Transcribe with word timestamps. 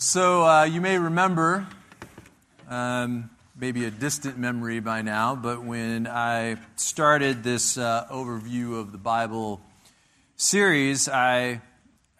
So 0.00 0.44
uh, 0.44 0.62
you 0.62 0.80
may 0.80 0.96
remember, 0.96 1.66
um, 2.68 3.30
maybe 3.58 3.84
a 3.84 3.90
distant 3.90 4.38
memory 4.38 4.78
by 4.78 5.02
now, 5.02 5.34
but 5.34 5.64
when 5.64 6.06
I 6.06 6.58
started 6.76 7.42
this 7.42 7.76
uh, 7.76 8.06
overview 8.08 8.78
of 8.78 8.92
the 8.92 8.98
Bible 8.98 9.60
series, 10.36 11.08
I 11.08 11.62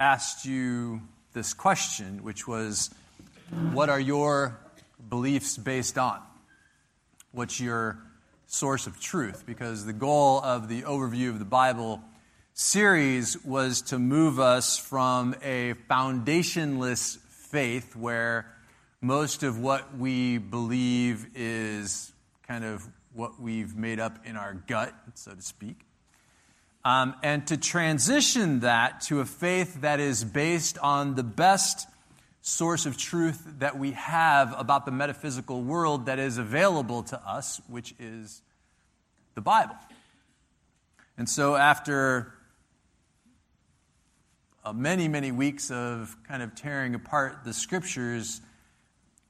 asked 0.00 0.44
you 0.44 1.02
this 1.34 1.54
question, 1.54 2.24
which 2.24 2.48
was 2.48 2.90
What 3.70 3.88
are 3.88 4.00
your 4.00 4.58
beliefs 5.08 5.56
based 5.56 5.98
on? 5.98 6.20
What's 7.30 7.60
your 7.60 7.96
source 8.48 8.88
of 8.88 8.98
truth? 8.98 9.44
Because 9.46 9.86
the 9.86 9.92
goal 9.92 10.40
of 10.42 10.68
the 10.68 10.82
overview 10.82 11.28
of 11.28 11.38
the 11.38 11.44
Bible 11.44 12.02
series 12.54 13.40
was 13.44 13.82
to 13.82 14.00
move 14.00 14.40
us 14.40 14.76
from 14.76 15.36
a 15.44 15.74
foundationless 15.88 17.18
faith 17.50 17.96
where 17.96 18.46
most 19.00 19.42
of 19.42 19.58
what 19.58 19.96
we 19.96 20.38
believe 20.38 21.26
is 21.34 22.12
kind 22.46 22.64
of 22.64 22.86
what 23.12 23.40
we've 23.40 23.74
made 23.76 24.00
up 24.00 24.18
in 24.24 24.36
our 24.36 24.54
gut, 24.54 24.94
so 25.14 25.32
to 25.32 25.42
speak. 25.42 25.80
Um, 26.84 27.14
and 27.22 27.46
to 27.48 27.56
transition 27.56 28.60
that 28.60 29.02
to 29.02 29.20
a 29.20 29.24
faith 29.24 29.80
that 29.80 30.00
is 30.00 30.24
based 30.24 30.78
on 30.78 31.14
the 31.14 31.22
best 31.22 31.88
source 32.42 32.86
of 32.86 32.96
truth 32.96 33.44
that 33.58 33.78
we 33.78 33.92
have 33.92 34.54
about 34.58 34.86
the 34.86 34.92
metaphysical 34.92 35.62
world 35.62 36.06
that 36.06 36.18
is 36.18 36.38
available 36.38 37.02
to 37.02 37.28
us, 37.28 37.60
which 37.66 37.94
is 37.98 38.42
the 39.34 39.40
Bible. 39.40 39.76
And 41.18 41.28
so, 41.28 41.56
after 41.56 42.32
many, 44.72 45.08
many 45.08 45.32
weeks 45.32 45.70
of 45.70 46.16
kind 46.26 46.42
of 46.42 46.54
tearing 46.54 46.94
apart 46.94 47.44
the 47.44 47.52
scriptures, 47.52 48.40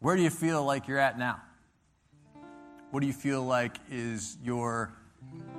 where 0.01 0.16
do 0.16 0.23
you 0.23 0.30
feel 0.30 0.64
like 0.64 0.88
you're 0.88 0.98
at 0.98 1.19
now? 1.19 1.41
What 2.91 3.00
do 3.00 3.06
you 3.06 3.12
feel 3.12 3.42
like 3.42 3.77
is 3.91 4.36
your 4.42 4.92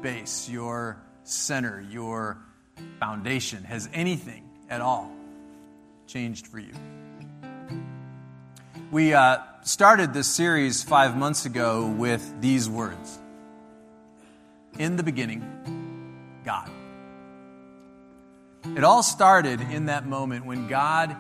base, 0.02 0.50
your 0.50 1.02
center, 1.24 1.86
your 1.90 2.38
foundation? 3.00 3.64
Has 3.64 3.90
anything 3.94 4.50
at 4.70 4.82
all 4.82 5.12
changed 6.08 6.48
for 6.48 6.60
you? 6.60 6.74
We 8.92 9.14
uh, 9.14 9.38
started 9.62 10.14
this 10.14 10.28
series 10.28 10.82
five 10.82 11.16
months 11.16 11.46
ago 11.46 11.86
with 11.86 12.42
these 12.42 12.68
words 12.68 13.20
In 14.80 14.96
the 14.96 15.04
beginning, 15.04 16.42
God. 16.44 16.72
It 18.64 18.84
all 18.84 19.04
started 19.04 19.62
in 19.62 19.86
that 19.86 20.06
moment 20.06 20.46
when 20.46 20.68
God 20.68 21.16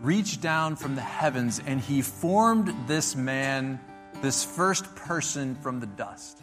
reached 0.00 0.40
down 0.40 0.76
from 0.76 0.94
the 0.94 1.00
heavens 1.00 1.60
and 1.64 1.80
he 1.80 2.02
formed 2.02 2.74
this 2.86 3.16
man, 3.16 3.80
this 4.20 4.44
first 4.44 4.94
person 4.94 5.54
from 5.56 5.80
the 5.80 5.86
dust. 5.86 6.38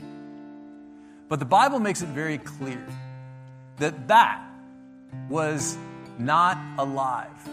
But 1.27 1.39
the 1.39 1.45
Bible 1.45 1.79
makes 1.79 2.01
it 2.01 2.09
very 2.09 2.37
clear 2.37 2.83
that 3.77 4.07
that 4.07 4.43
was 5.29 5.77
not 6.17 6.57
alive 6.77 7.49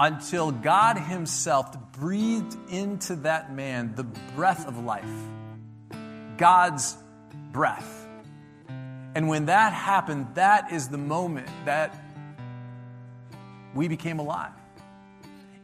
until 0.00 0.50
God 0.50 0.98
Himself 0.98 1.76
breathed 1.92 2.56
into 2.70 3.16
that 3.16 3.54
man 3.54 3.94
the 3.94 4.04
breath 4.34 4.66
of 4.66 4.84
life, 4.84 5.04
God's 6.36 6.96
breath. 7.52 8.03
And 9.14 9.28
when 9.28 9.46
that 9.46 9.72
happened, 9.72 10.26
that 10.34 10.72
is 10.72 10.88
the 10.88 10.98
moment 10.98 11.48
that 11.64 11.94
we 13.74 13.88
became 13.88 14.18
alive. 14.18 14.52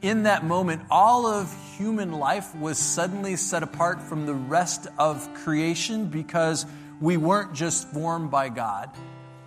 In 0.02 0.22
that 0.22 0.44
moment, 0.44 0.82
all 0.90 1.26
of 1.26 1.54
human 1.76 2.12
life 2.12 2.54
was 2.54 2.78
suddenly 2.78 3.36
set 3.36 3.62
apart 3.62 4.00
from 4.00 4.24
the 4.24 4.34
rest 4.34 4.86
of 4.98 5.28
creation 5.34 6.06
because 6.06 6.64
we 7.00 7.16
weren't 7.16 7.54
just 7.54 7.88
formed 7.88 8.30
by 8.30 8.48
God. 8.48 8.90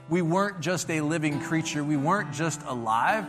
We 0.10 0.22
weren't 0.22 0.60
just 0.60 0.92
a 0.92 1.02
living 1.02 1.40
creature. 1.40 1.84
We 1.84 1.98
weren't 1.98 2.34
just 2.34 2.62
alive. 2.64 3.26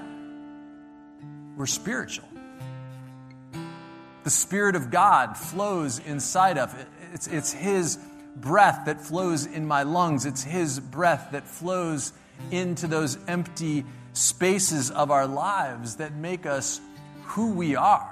We're 1.56 1.66
spiritual. 1.66 2.28
The 4.24 4.30
Spirit 4.30 4.74
of 4.74 4.90
God 4.90 5.36
flows 5.36 5.98
inside 5.98 6.58
of 6.58 6.78
it. 6.78 6.86
It's, 7.14 7.26
it's 7.26 7.52
His 7.52 7.98
breath 8.36 8.86
that 8.86 9.00
flows 9.00 9.46
in 9.46 9.66
my 9.66 9.82
lungs. 9.82 10.26
It's 10.26 10.42
His 10.42 10.80
breath 10.80 11.28
that 11.32 11.46
flows 11.46 12.12
into 12.50 12.86
those 12.86 13.18
empty 13.28 13.84
spaces 14.12 14.90
of 14.90 15.10
our 15.10 15.26
lives 15.26 15.96
that 15.96 16.14
make 16.14 16.46
us 16.46 16.80
who 17.24 17.52
we 17.52 17.76
are. 17.76 18.10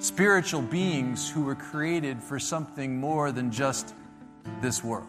Spiritual 0.00 0.62
beings 0.62 1.30
who 1.30 1.42
were 1.42 1.54
created 1.54 2.22
for 2.22 2.38
something 2.38 2.98
more 2.98 3.30
than 3.30 3.52
just 3.52 3.94
this 4.60 4.82
world. 4.82 5.06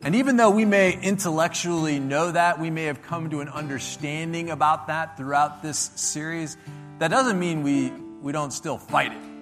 And 0.00 0.14
even 0.14 0.36
though 0.36 0.50
we 0.50 0.64
may 0.64 0.98
intellectually 1.00 1.98
know 1.98 2.30
that, 2.30 2.60
we 2.60 2.70
may 2.70 2.84
have 2.84 3.02
come 3.02 3.30
to 3.30 3.40
an 3.40 3.48
understanding 3.48 4.48
about 4.50 4.86
that 4.86 5.16
throughout 5.16 5.60
this 5.60 5.90
series, 5.96 6.56
that 7.00 7.08
doesn't 7.08 7.38
mean 7.38 7.64
we, 7.64 7.90
we 8.22 8.30
don't 8.32 8.52
still 8.52 8.78
fight 8.78 9.12
it 9.12 9.37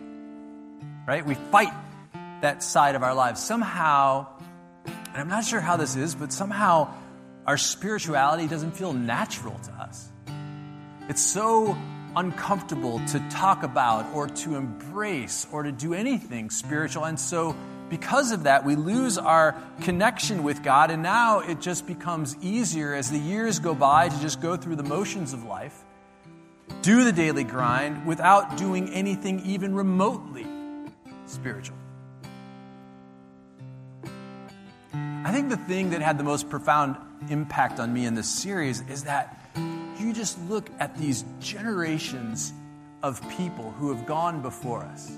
right? 1.06 1.24
We 1.24 1.34
fight 1.34 1.72
that 2.42 2.62
side 2.62 2.94
of 2.94 3.02
our 3.02 3.14
lives. 3.14 3.42
Somehow, 3.42 4.26
and 4.84 5.16
I'm 5.16 5.28
not 5.28 5.44
sure 5.44 5.60
how 5.60 5.76
this 5.76 5.96
is, 5.96 6.14
but 6.14 6.32
somehow 6.32 6.92
our 7.46 7.56
spirituality 7.56 8.48
doesn't 8.48 8.72
feel 8.72 8.92
natural 8.92 9.58
to 9.58 9.72
us. 9.72 10.10
It's 11.08 11.22
so 11.22 11.76
uncomfortable 12.16 12.98
to 13.06 13.20
talk 13.30 13.62
about 13.62 14.12
or 14.14 14.26
to 14.26 14.56
embrace 14.56 15.46
or 15.52 15.62
to 15.62 15.70
do 15.70 15.94
anything 15.94 16.50
spiritual. 16.50 17.04
And 17.04 17.20
so, 17.20 17.54
because 17.88 18.32
of 18.32 18.44
that, 18.44 18.64
we 18.64 18.74
lose 18.74 19.16
our 19.16 19.54
connection 19.82 20.42
with 20.42 20.64
God, 20.64 20.90
and 20.90 21.04
now 21.04 21.38
it 21.38 21.60
just 21.60 21.86
becomes 21.86 22.36
easier 22.42 22.94
as 22.94 23.12
the 23.12 23.18
years 23.18 23.60
go 23.60 23.76
by 23.76 24.08
to 24.08 24.20
just 24.20 24.40
go 24.40 24.56
through 24.56 24.74
the 24.74 24.82
motions 24.82 25.32
of 25.32 25.44
life, 25.44 25.84
do 26.82 27.04
the 27.04 27.12
daily 27.12 27.44
grind 27.44 28.04
without 28.04 28.56
doing 28.56 28.92
anything 28.92 29.40
even 29.46 29.72
remotely 29.72 30.48
spiritual. 31.26 31.76
I 34.92 35.32
think 35.32 35.48
the 35.48 35.56
thing 35.56 35.90
that 35.90 36.02
had 36.02 36.18
the 36.18 36.24
most 36.24 36.48
profound 36.48 36.96
impact 37.28 37.80
on 37.80 37.92
me 37.92 38.06
in 38.06 38.14
this 38.14 38.28
series 38.28 38.80
is 38.88 39.04
that 39.04 39.38
you 39.98 40.12
just 40.12 40.40
look 40.48 40.70
at 40.78 40.96
these 40.96 41.24
generations 41.40 42.52
of 43.02 43.20
people 43.30 43.72
who 43.72 43.92
have 43.92 44.06
gone 44.06 44.42
before 44.42 44.82
us, 44.82 45.10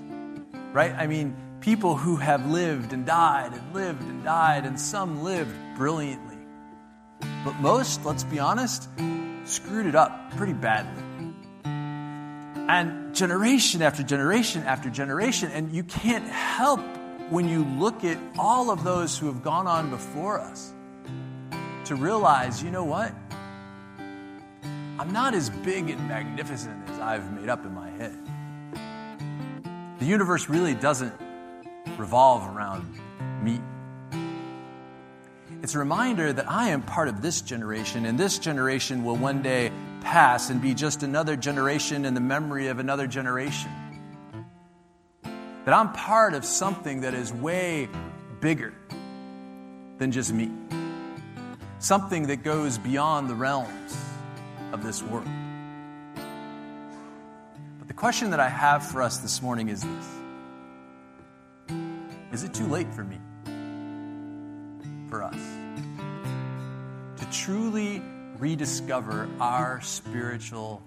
right? 0.73 0.93
I 0.95 1.07
mean, 1.07 1.37
people 1.61 1.97
who 1.97 2.17
have 2.17 2.51
lived 2.51 2.93
and 2.93 3.05
died 3.05 3.53
and 3.53 3.75
lived 3.75 4.03
and 4.03 4.25
died, 4.25 4.65
and 4.65 4.79
some 4.79 5.23
lived 5.23 5.55
brilliantly. 5.77 6.37
But 7.45 7.55
most, 7.61 8.05
let's 8.05 8.25
be 8.25 8.39
honest, 8.39 8.89
screwed 9.45 9.87
it 9.87 9.95
up 9.95 10.31
pretty 10.37 10.53
badly. 10.55 11.03
And 11.65 12.98
generation 13.13 13.83
after 13.83 14.03
generation 14.03 14.63
after 14.63 14.91
generation. 14.91 15.51
And 15.53 15.73
you 15.73 15.83
can't 15.85 16.27
help 16.27 16.81
when 17.31 17.49
you 17.49 17.65
look 17.65 18.05
at 18.05 18.19
all 18.39 18.71
of 18.71 18.85
those 18.85 19.19
who 19.19 19.27
have 19.27 19.43
gone 19.43 19.67
on 19.67 19.91
before 19.91 20.41
us 20.41 20.73
to 21.85 21.95
realize, 21.95 22.63
you 22.63 22.71
know 22.71 22.85
what? 22.85 23.13
I'm 24.99 25.13
not 25.13 25.35
as 25.35 25.49
big 25.51 25.91
and 25.91 26.09
magnificent 26.09 26.89
as 26.91 26.99
I've 26.99 27.33
made 27.33 27.49
up 27.49 27.65
in 27.65 27.75
my 27.75 27.89
head. 27.91 28.17
The 30.01 30.07
universe 30.07 30.49
really 30.49 30.75
doesn't 30.75 31.15
revolve 31.97 32.57
around 32.57 32.99
me. 33.43 33.61
It's 35.63 35.75
a 35.75 35.79
reminder 35.79 36.33
that 36.33 36.51
I 36.51 36.71
am 36.71 36.83
part 36.83 37.09
of 37.09 37.21
this 37.21 37.41
generation, 37.41 38.07
and 38.07 38.19
this 38.19 38.39
generation 38.39 39.05
will 39.05 39.17
one 39.17 39.43
day 39.43 39.73
pass 40.01 40.51
and 40.51 40.61
be 40.61 40.75
just 40.75 41.03
another 41.03 41.37
generation 41.37 42.05
in 42.05 42.15
the 42.15 42.21
memory 42.21 42.69
of 42.69 42.79
another 42.79 43.07
generation. 43.07 43.71
That 45.65 45.75
I'm 45.75 45.93
part 45.93 46.35
of 46.35 46.45
something 46.45 47.03
that 47.03 47.15
is 47.15 47.33
way 47.33 47.89
bigger 48.41 48.73
than 49.99 50.13
just 50.13 50.33
me, 50.33 50.51
something 51.79 52.29
that 52.29 52.43
goes 52.43 52.79
beyond 52.79 53.29
the 53.29 53.35
realms 53.35 53.97
of 54.73 54.83
this 54.83 55.03
world. 55.03 55.29
But 57.79 57.89
the 57.89 57.95
question 57.95 58.31
that 58.31 58.41
I 58.41 58.49
have 58.49 58.87
for 58.87 59.03
us 59.03 59.19
this 59.19 59.43
morning 59.43 59.69
is 59.69 59.83
this 59.83 60.07
Is 62.33 62.45
it 62.45 62.55
too 62.55 62.67
late 62.67 62.93
for 62.95 63.05
me? 63.05 63.19
For 65.11 65.23
us? 65.23 65.41
To 67.19 67.31
truly 67.31 68.03
rediscover 68.39 69.29
our 69.41 69.81
spiritual 69.81 70.83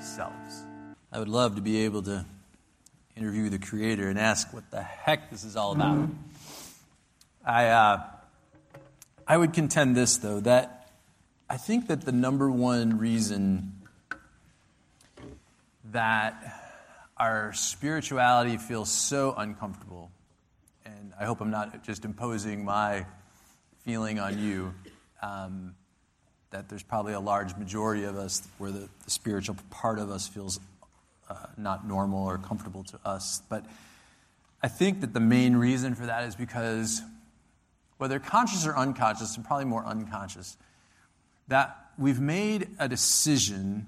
selves. 0.00 0.64
I 1.12 1.18
would 1.18 1.28
love 1.28 1.56
to 1.56 1.60
be 1.60 1.84
able 1.84 2.02
to 2.02 2.24
interview 3.16 3.48
the 3.48 3.58
Creator 3.58 4.08
and 4.08 4.18
ask 4.18 4.52
what 4.52 4.70
the 4.70 4.82
heck 4.82 5.30
this 5.30 5.44
is 5.44 5.56
all 5.56 5.72
about. 5.72 6.08
I, 7.44 7.66
uh, 7.68 8.02
I 9.26 9.36
would 9.36 9.52
contend 9.52 9.96
this, 9.96 10.16
though, 10.16 10.40
that 10.40 10.90
I 11.48 11.56
think 11.56 11.88
that 11.88 12.02
the 12.02 12.12
number 12.12 12.50
one 12.50 12.98
reason 12.98 13.72
that 15.92 16.34
our 17.16 17.52
spirituality 17.52 18.56
feels 18.56 18.90
so 18.90 19.34
uncomfortable. 19.36 20.10
And 20.84 21.12
I 21.18 21.24
hope 21.24 21.40
I'm 21.40 21.50
not 21.50 21.84
just 21.84 22.04
imposing 22.04 22.64
my 22.64 23.06
feeling 23.84 24.18
on 24.18 24.38
you. 24.38 24.74
Um, 25.22 25.74
that 26.50 26.68
there's 26.68 26.82
probably 26.82 27.12
a 27.12 27.20
large 27.20 27.56
majority 27.56 28.04
of 28.04 28.16
us 28.16 28.46
where 28.58 28.70
the, 28.70 28.88
the 29.04 29.10
spiritual 29.10 29.56
part 29.70 29.98
of 29.98 30.10
us 30.10 30.26
feels 30.28 30.60
uh, 31.28 31.34
not 31.56 31.86
normal 31.86 32.24
or 32.24 32.38
comfortable 32.38 32.84
to 32.84 32.98
us. 33.04 33.42
But 33.48 33.64
I 34.62 34.68
think 34.68 35.00
that 35.00 35.12
the 35.12 35.20
main 35.20 35.56
reason 35.56 35.94
for 35.94 36.06
that 36.06 36.24
is 36.24 36.34
because, 36.34 37.02
whether 37.98 38.18
conscious 38.18 38.66
or 38.66 38.76
unconscious, 38.76 39.36
and 39.36 39.44
probably 39.44 39.64
more 39.64 39.84
unconscious, 39.84 40.56
that 41.48 41.76
we've 41.98 42.20
made 42.20 42.68
a 42.78 42.88
decision 42.88 43.86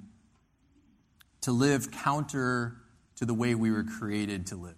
to 1.42 1.52
live 1.52 1.90
counter 1.90 2.76
to 3.16 3.24
the 3.24 3.34
way 3.34 3.54
we 3.54 3.70
were 3.70 3.84
created 3.84 4.46
to 4.48 4.56
live. 4.56 4.76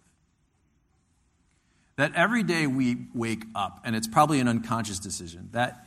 That 1.96 2.14
every 2.14 2.42
day 2.42 2.66
we 2.66 2.96
wake 3.14 3.44
up, 3.54 3.80
and 3.84 3.94
it's 3.94 4.06
probably 4.06 4.40
an 4.40 4.48
unconscious 4.48 4.98
decision, 4.98 5.50
that 5.52 5.86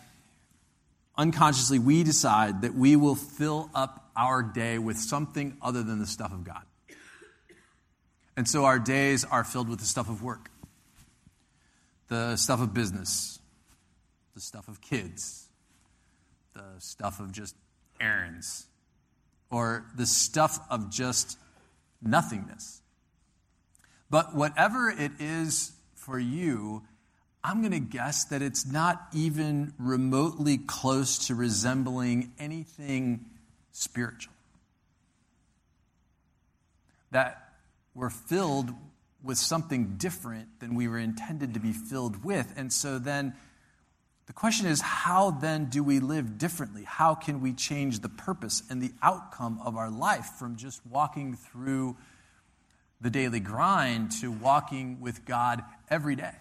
unconsciously 1.18 1.80
we 1.80 2.04
decide 2.04 2.62
that 2.63 2.74
we 2.74 2.95
will 2.95 3.15
fill 3.15 3.69
up 3.74 4.10
our 4.15 4.44
day 4.44 4.77
with 4.77 4.98
something 4.98 5.57
other 5.62 5.83
than 5.83 6.00
the 6.00 6.07
stuff 6.07 6.31
of 6.31 6.44
God. 6.44 6.63
And 8.36 8.48
so 8.48 8.65
our 8.65 8.80
days 8.80 9.24
are 9.25 9.44
filled 9.44 9.69
with 9.69 9.80
the 9.80 9.86
stuff 9.86 10.10
of 10.10 10.24
work, 10.24 10.50
the 12.07 12.36
stuff 12.36 12.62
of 12.62 12.74
business, 12.74 13.39
the 14.33 14.42
stuff 14.42 14.68
of 14.68 14.81
kids, 14.81 15.48
the 16.54 16.63
stuff 16.80 17.19
of 17.19 17.31
just 17.31 17.56
errands, 18.01 18.65
or 19.51 19.86
the 19.95 20.06
stuff 20.06 20.60
of 20.69 20.89
just 20.89 21.38
nothingness. 22.01 22.81
But 24.10 24.36
whatever 24.36 24.89
it 24.89 25.12
is 25.19 25.71
for 25.95 26.19
you, 26.19 26.83
I'm 27.44 27.60
going 27.60 27.74
to 27.74 27.80
guess 27.80 28.25
that 28.25 28.42
it's 28.42 28.66
not 28.66 29.06
even 29.13 29.74
remotely 29.78 30.57
close 30.57 31.28
to 31.28 31.36
resembling 31.36 32.31
anything 32.40 33.25
spiritual. 33.74 34.34
That 37.12 37.54
we're 37.94 38.10
filled 38.10 38.72
with 39.22 39.38
something 39.38 39.95
different 39.98 40.60
than 40.60 40.75
we 40.75 40.88
were 40.88 40.98
intended 40.98 41.54
to 41.54 41.60
be 41.60 41.74
filled 41.74 42.24
with. 42.24 42.54
And 42.56 42.72
so 42.72 42.98
then 42.98 43.34
the 44.25 44.34
question 44.34 44.68
is 44.68 44.80
how 44.80 45.31
then 45.31 45.66
do 45.66 45.84
we 45.84 46.00
live 46.00 46.38
differently? 46.38 46.84
How 46.84 47.13
can 47.13 47.42
we 47.42 47.54
change 47.54 48.00
the 48.00 48.10
purpose 48.10 48.63
and 48.69 48.81
the 48.81 48.92
outcome 49.01 49.60
of 49.63 49.75
our 49.75 49.89
life 49.89 50.31
from 50.39 50.56
just 50.56 50.86
walking 50.86 51.36
through 51.36 51.98
the 53.01 53.10
daily 53.10 53.42
grind 53.42 54.12
to 54.22 54.31
walking 54.31 55.01
with 55.01 55.25
God 55.25 55.62
every 55.89 56.16
day? 56.16 56.36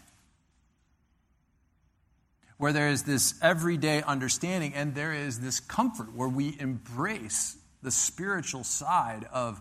Where 2.63 2.73
there 2.73 2.91
is 2.91 3.03
this 3.03 3.35
everyday 3.43 4.03
understanding 4.03 4.73
and 4.73 4.95
there 4.95 5.13
is 5.13 5.41
this 5.41 5.59
comfort 5.59 6.15
where 6.15 6.29
we 6.29 6.57
embrace 6.61 7.57
the 7.83 7.91
spiritual 7.91 8.63
side 8.63 9.27
of 9.33 9.61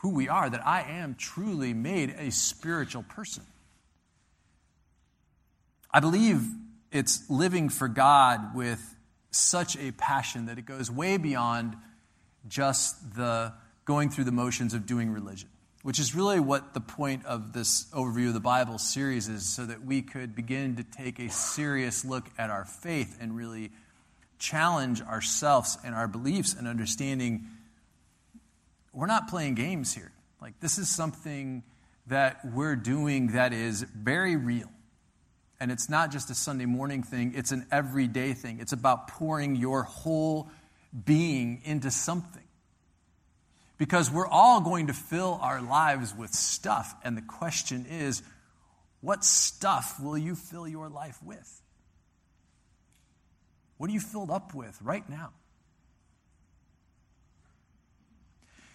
who 0.00 0.14
we 0.14 0.30
are, 0.30 0.48
that 0.48 0.66
I 0.66 0.80
am 0.80 1.14
truly 1.14 1.74
made 1.74 2.14
a 2.16 2.30
spiritual 2.30 3.02
person. 3.02 3.42
I 5.90 6.00
believe 6.00 6.42
it's 6.90 7.28
living 7.28 7.68
for 7.68 7.86
God 7.86 8.54
with 8.54 8.80
such 9.30 9.76
a 9.76 9.92
passion 9.92 10.46
that 10.46 10.56
it 10.56 10.64
goes 10.64 10.90
way 10.90 11.18
beyond 11.18 11.76
just 12.48 13.14
the 13.14 13.52
going 13.84 14.08
through 14.08 14.24
the 14.24 14.32
motions 14.32 14.72
of 14.72 14.86
doing 14.86 15.10
religion, 15.10 15.50
which 15.82 15.98
is 15.98 16.14
really 16.14 16.40
what 16.40 16.74
the 16.74 16.80
point 16.80 17.26
of 17.26 17.52
this 17.52 17.84
overview 17.92 18.28
of 18.28 18.34
the 18.34 18.40
Bible 18.40 18.78
series 18.78 19.28
is, 19.28 19.46
so 19.46 19.66
that 19.66 19.84
we 19.84 20.02
could 20.02 20.34
begin 20.34 20.76
to 20.76 20.84
take 20.84 21.18
a 21.18 21.28
serious 21.28 22.04
look 22.04 22.28
at 22.38 22.50
our 22.50 22.64
faith 22.64 23.18
and 23.20 23.36
really 23.36 23.70
challenge 24.38 25.02
ourselves 25.02 25.78
and 25.84 25.94
our 25.94 26.08
beliefs 26.08 26.54
and 26.54 26.66
understanding 26.66 27.46
we're 28.92 29.06
not 29.06 29.28
playing 29.28 29.54
games 29.54 29.94
here. 29.94 30.12
Like, 30.40 30.60
this 30.60 30.78
is 30.78 30.94
something 30.94 31.62
that 32.08 32.40
we're 32.44 32.76
doing 32.76 33.28
that 33.28 33.52
is 33.52 33.82
very 33.82 34.36
real. 34.36 34.68
And 35.60 35.70
it's 35.70 35.88
not 35.88 36.10
just 36.10 36.28
a 36.30 36.34
Sunday 36.34 36.66
morning 36.66 37.02
thing, 37.02 37.32
it's 37.36 37.52
an 37.52 37.66
everyday 37.70 38.34
thing. 38.34 38.58
It's 38.60 38.72
about 38.72 39.08
pouring 39.08 39.56
your 39.56 39.84
whole 39.84 40.50
being 41.04 41.62
into 41.64 41.90
something. 41.90 42.41
Because 43.78 44.10
we're 44.10 44.28
all 44.28 44.60
going 44.60 44.86
to 44.88 44.92
fill 44.92 45.38
our 45.42 45.60
lives 45.60 46.14
with 46.14 46.32
stuff. 46.32 46.94
And 47.02 47.16
the 47.16 47.22
question 47.22 47.86
is, 47.88 48.22
what 49.00 49.24
stuff 49.24 49.98
will 50.00 50.16
you 50.16 50.36
fill 50.36 50.68
your 50.68 50.88
life 50.88 51.18
with? 51.22 51.60
What 53.78 53.90
are 53.90 53.92
you 53.92 54.00
filled 54.00 54.30
up 54.30 54.54
with 54.54 54.80
right 54.80 55.08
now? 55.10 55.30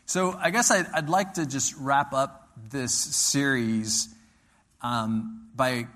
So 0.06 0.38
I 0.38 0.52
guess 0.52 0.72
I'd, 0.72 0.88
I'd 0.94 1.10
like 1.10 1.36
to 1.36 1.46
just 1.46 1.76
wrap 1.78 2.14
up 2.14 2.50
this 2.70 2.94
series 2.94 4.08
um, 4.82 5.48
by, 5.56 5.88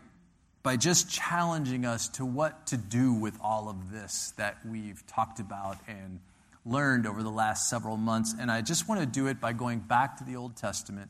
by 0.63 0.77
just 0.77 1.09
challenging 1.09 1.85
us 1.85 2.07
to 2.09 2.25
what 2.25 2.67
to 2.67 2.77
do 2.77 3.13
with 3.13 3.37
all 3.41 3.69
of 3.69 3.91
this 3.91 4.33
that 4.37 4.57
we've 4.65 5.05
talked 5.07 5.39
about 5.39 5.77
and 5.87 6.19
learned 6.65 7.07
over 7.07 7.23
the 7.23 7.31
last 7.31 7.69
several 7.69 7.97
months. 7.97 8.35
And 8.39 8.51
I 8.51 8.61
just 8.61 8.87
want 8.87 9.01
to 9.01 9.07
do 9.07 9.27
it 9.27 9.39
by 9.39 9.53
going 9.53 9.79
back 9.79 10.17
to 10.17 10.23
the 10.23 10.35
Old 10.35 10.55
Testament 10.55 11.09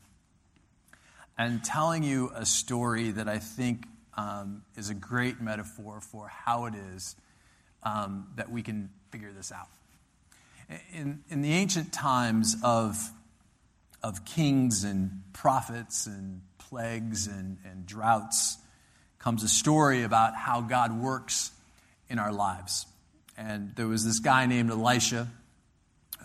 and 1.36 1.62
telling 1.62 2.02
you 2.02 2.30
a 2.34 2.46
story 2.46 3.10
that 3.10 3.28
I 3.28 3.38
think 3.38 3.86
um, 4.16 4.62
is 4.76 4.90
a 4.90 4.94
great 4.94 5.40
metaphor 5.40 6.00
for 6.00 6.28
how 6.28 6.66
it 6.66 6.74
is 6.94 7.16
um, 7.82 8.28
that 8.36 8.50
we 8.50 8.62
can 8.62 8.90
figure 9.10 9.32
this 9.32 9.52
out. 9.52 9.68
In, 10.94 11.22
in 11.28 11.42
the 11.42 11.52
ancient 11.52 11.92
times 11.92 12.56
of, 12.62 13.10
of 14.02 14.24
kings 14.24 14.84
and 14.84 15.22
prophets 15.32 16.06
and 16.06 16.42
plagues 16.58 17.26
and, 17.26 17.58
and 17.64 17.84
droughts 17.84 18.56
comes 19.18 19.42
a 19.42 19.48
story 19.48 20.02
about 20.02 20.34
how 20.34 20.62
God 20.62 20.98
works 20.98 21.50
in 22.08 22.18
our 22.18 22.32
lives. 22.32 22.86
And 23.36 23.74
there 23.76 23.86
was 23.86 24.04
this 24.04 24.18
guy 24.18 24.46
named 24.46 24.70
Elisha 24.70 25.28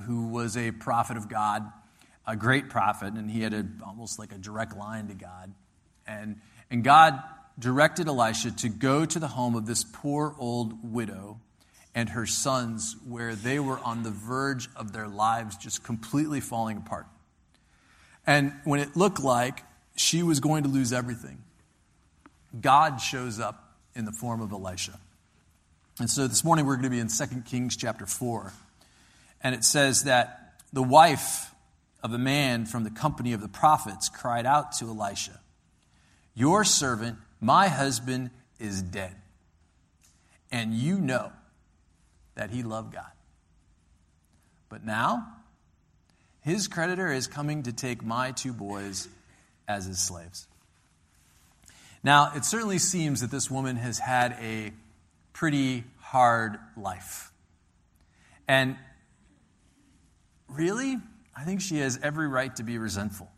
who 0.06 0.28
was 0.28 0.58
a 0.58 0.72
prophet 0.72 1.18
of 1.18 1.30
God, 1.30 1.64
a 2.26 2.36
great 2.36 2.70
prophet, 2.70 3.14
and 3.14 3.30
he 3.30 3.42
had 3.42 3.54
a, 3.54 3.66
almost 3.86 4.20
like 4.20 4.32
a 4.32 4.38
direct 4.38 4.76
line 4.76 5.08
to 5.08 5.14
God. 5.14 5.54
And, 6.06 6.40
and 6.70 6.84
God 6.84 7.20
directed 7.60 8.08
Elisha 8.08 8.52
to 8.58 8.70
go 8.70 9.06
to 9.06 9.20
the 9.20 9.28
home 9.28 9.56
of 9.56 9.66
this 9.66 9.84
poor 9.84 10.36
old 10.38 10.94
widow 10.94 11.40
and 11.96 12.10
her 12.10 12.28
sons, 12.28 12.96
where 13.08 13.34
they 13.34 13.60
were 13.60 13.80
on 13.80 14.04
the 14.04 14.12
verge 14.12 14.70
of 14.76 14.94
their 14.94 15.08
lives 15.08 15.58
just 15.58 15.84
completely 15.84 16.40
falling 16.40 16.78
apart. 16.78 17.08
And 18.28 18.54
when 18.66 18.80
it 18.80 18.96
looked 18.96 19.20
like 19.20 19.64
she 19.96 20.22
was 20.22 20.40
going 20.40 20.64
to 20.64 20.70
lose 20.70 20.94
everything, 20.94 21.44
God 22.60 22.98
shows 22.98 23.40
up 23.40 23.78
in 23.96 24.06
the 24.06 24.12
form 24.12 24.42
of 24.42 24.52
Elisha. 24.52 25.00
And 26.00 26.08
so 26.08 26.28
this 26.28 26.44
morning 26.44 26.68
we're 26.68 26.76
going 26.76 26.84
to 26.84 26.90
be 26.92 27.00
in 27.00 27.08
2 27.08 27.42
Kings 27.48 27.76
chapter 27.76 28.06
4. 28.06 28.54
And 29.48 29.56
it 29.56 29.64
says 29.64 30.04
that 30.04 30.56
the 30.74 30.84
wife 30.84 31.56
of 32.04 32.12
a 32.12 32.18
man 32.18 32.66
from 32.66 32.84
the 32.84 32.90
company 32.90 33.32
of 33.32 33.40
the 33.40 33.48
prophets 33.48 34.10
cried 34.10 34.46
out 34.46 34.74
to 34.80 34.90
Elisha, 34.90 35.40
Your 36.36 36.66
servant, 36.66 37.18
my 37.40 37.70
husband, 37.70 38.32
is 38.60 38.82
dead. 38.82 39.16
And 40.52 40.74
you 40.74 41.00
know 41.00 41.32
that 42.36 42.50
he 42.50 42.62
loved 42.62 42.92
God. 42.92 43.10
But 44.68 44.86
now, 44.86 45.26
his 46.42 46.68
creditor 46.68 47.10
is 47.10 47.28
coming 47.28 47.64
to 47.64 47.72
take 47.72 48.04
my 48.04 48.34
two 48.34 48.52
boys 48.52 49.08
as 49.66 49.86
his 49.86 50.02
slaves. 50.02 50.46
Now, 52.04 52.34
it 52.36 52.44
certainly 52.44 52.80
seems 52.80 53.22
that 53.22 53.32
this 53.32 53.50
woman 53.50 53.78
has 53.78 53.98
had 53.98 54.34
a 54.42 54.74
pretty 55.32 55.86
hard 56.02 56.58
life. 56.76 57.32
And 58.46 58.76
really, 60.50 60.98
I 61.36 61.44
think 61.44 61.62
she 61.62 61.78
has 61.80 62.00
every 62.02 62.28
right 62.28 62.56
to 62.56 62.64
be 62.64 62.78
resentful. 62.78 63.30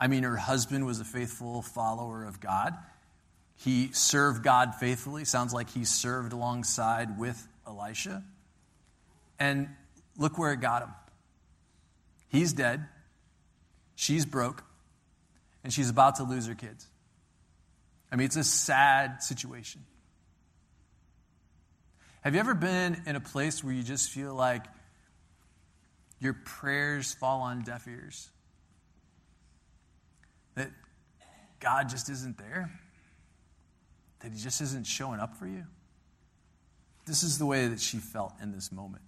I 0.00 0.06
mean, 0.06 0.22
her 0.22 0.36
husband 0.36 0.86
was 0.86 1.00
a 1.00 1.04
faithful 1.04 1.62
follower 1.62 2.24
of 2.24 2.40
God. 2.40 2.74
He 3.56 3.90
served 3.92 4.44
God 4.44 4.76
faithfully. 4.76 5.24
Sounds 5.24 5.52
like 5.52 5.70
he 5.70 5.84
served 5.84 6.32
alongside 6.32 7.18
with 7.18 7.46
Elisha. 7.66 8.22
And 9.40 9.68
look 10.16 10.38
where 10.38 10.52
it 10.52 10.60
got 10.60 10.82
him. 10.82 10.90
He's 12.28 12.52
dead. 12.52 12.86
She's 13.96 14.24
broke. 14.24 14.62
And 15.64 15.72
she's 15.72 15.90
about 15.90 16.16
to 16.16 16.22
lose 16.22 16.46
her 16.46 16.54
kids. 16.54 16.86
I 18.12 18.16
mean, 18.16 18.26
it's 18.26 18.36
a 18.36 18.44
sad 18.44 19.22
situation. 19.22 19.84
Have 22.22 22.34
you 22.34 22.40
ever 22.40 22.54
been 22.54 23.02
in 23.06 23.16
a 23.16 23.20
place 23.20 23.62
where 23.62 23.72
you 23.72 23.82
just 23.82 24.10
feel 24.10 24.34
like 24.34 24.64
your 26.20 26.34
prayers 26.34 27.12
fall 27.14 27.40
on 27.42 27.62
deaf 27.62 27.86
ears? 27.86 28.30
That 30.54 30.70
God 31.60 31.88
just 31.88 32.08
isn't 32.08 32.38
there? 32.38 32.70
That 34.20 34.32
He 34.32 34.38
just 34.38 34.60
isn't 34.60 34.86
showing 34.86 35.20
up 35.20 35.36
for 35.36 35.46
you? 35.46 35.64
This 37.06 37.22
is 37.22 37.38
the 37.38 37.46
way 37.46 37.68
that 37.68 37.80
she 37.80 37.98
felt 37.98 38.34
in 38.42 38.52
this 38.52 38.70
moment. 38.70 39.02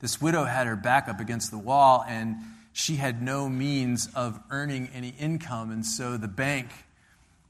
This 0.00 0.20
widow 0.20 0.44
had 0.44 0.66
her 0.66 0.76
back 0.76 1.08
up 1.08 1.20
against 1.20 1.50
the 1.50 1.58
wall, 1.58 2.04
and 2.06 2.36
she 2.72 2.96
had 2.96 3.22
no 3.22 3.48
means 3.48 4.08
of 4.14 4.38
earning 4.50 4.90
any 4.92 5.14
income, 5.18 5.70
and 5.70 5.86
so 5.86 6.16
the 6.16 6.28
bank 6.28 6.70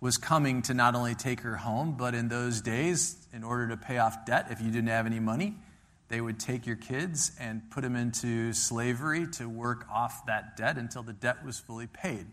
was 0.01 0.19
coming 0.19 0.63
to 0.63 0.75
not 0.75 0.95
only 0.95 1.15
take 1.15 1.41
her 1.41 1.57
home, 1.57 1.97
but 1.97 2.15
in 2.15 2.29
those 2.29 2.61
days, 2.61 3.17
in 3.33 3.43
order 3.43 3.69
to 3.69 3.77
pay 3.77 3.99
off 3.99 4.27
debt, 4.27 4.47
if 4.51 4.61
you 4.61 4.71
didn't 4.71 4.89
have 4.89 5.07
any 5.07 5.19
money, 5.19 5.55
they 6.09 6.21
would 6.21 6.39
take 6.39 6.67
your 6.67 6.77
kids 6.77 7.33
and 7.41 7.69
put 7.71 7.83
them 7.83 7.97
into 7.97 8.53
slavery 8.53 9.27
to 9.33 9.49
work 9.49 9.87
off 9.93 10.25
that 10.27 10.57
debt 10.57 10.79
until 10.79 11.03
the 11.03 11.13
debt 11.13 11.45
was 11.45 11.59
fully 11.59 11.87
paid, 11.87 12.27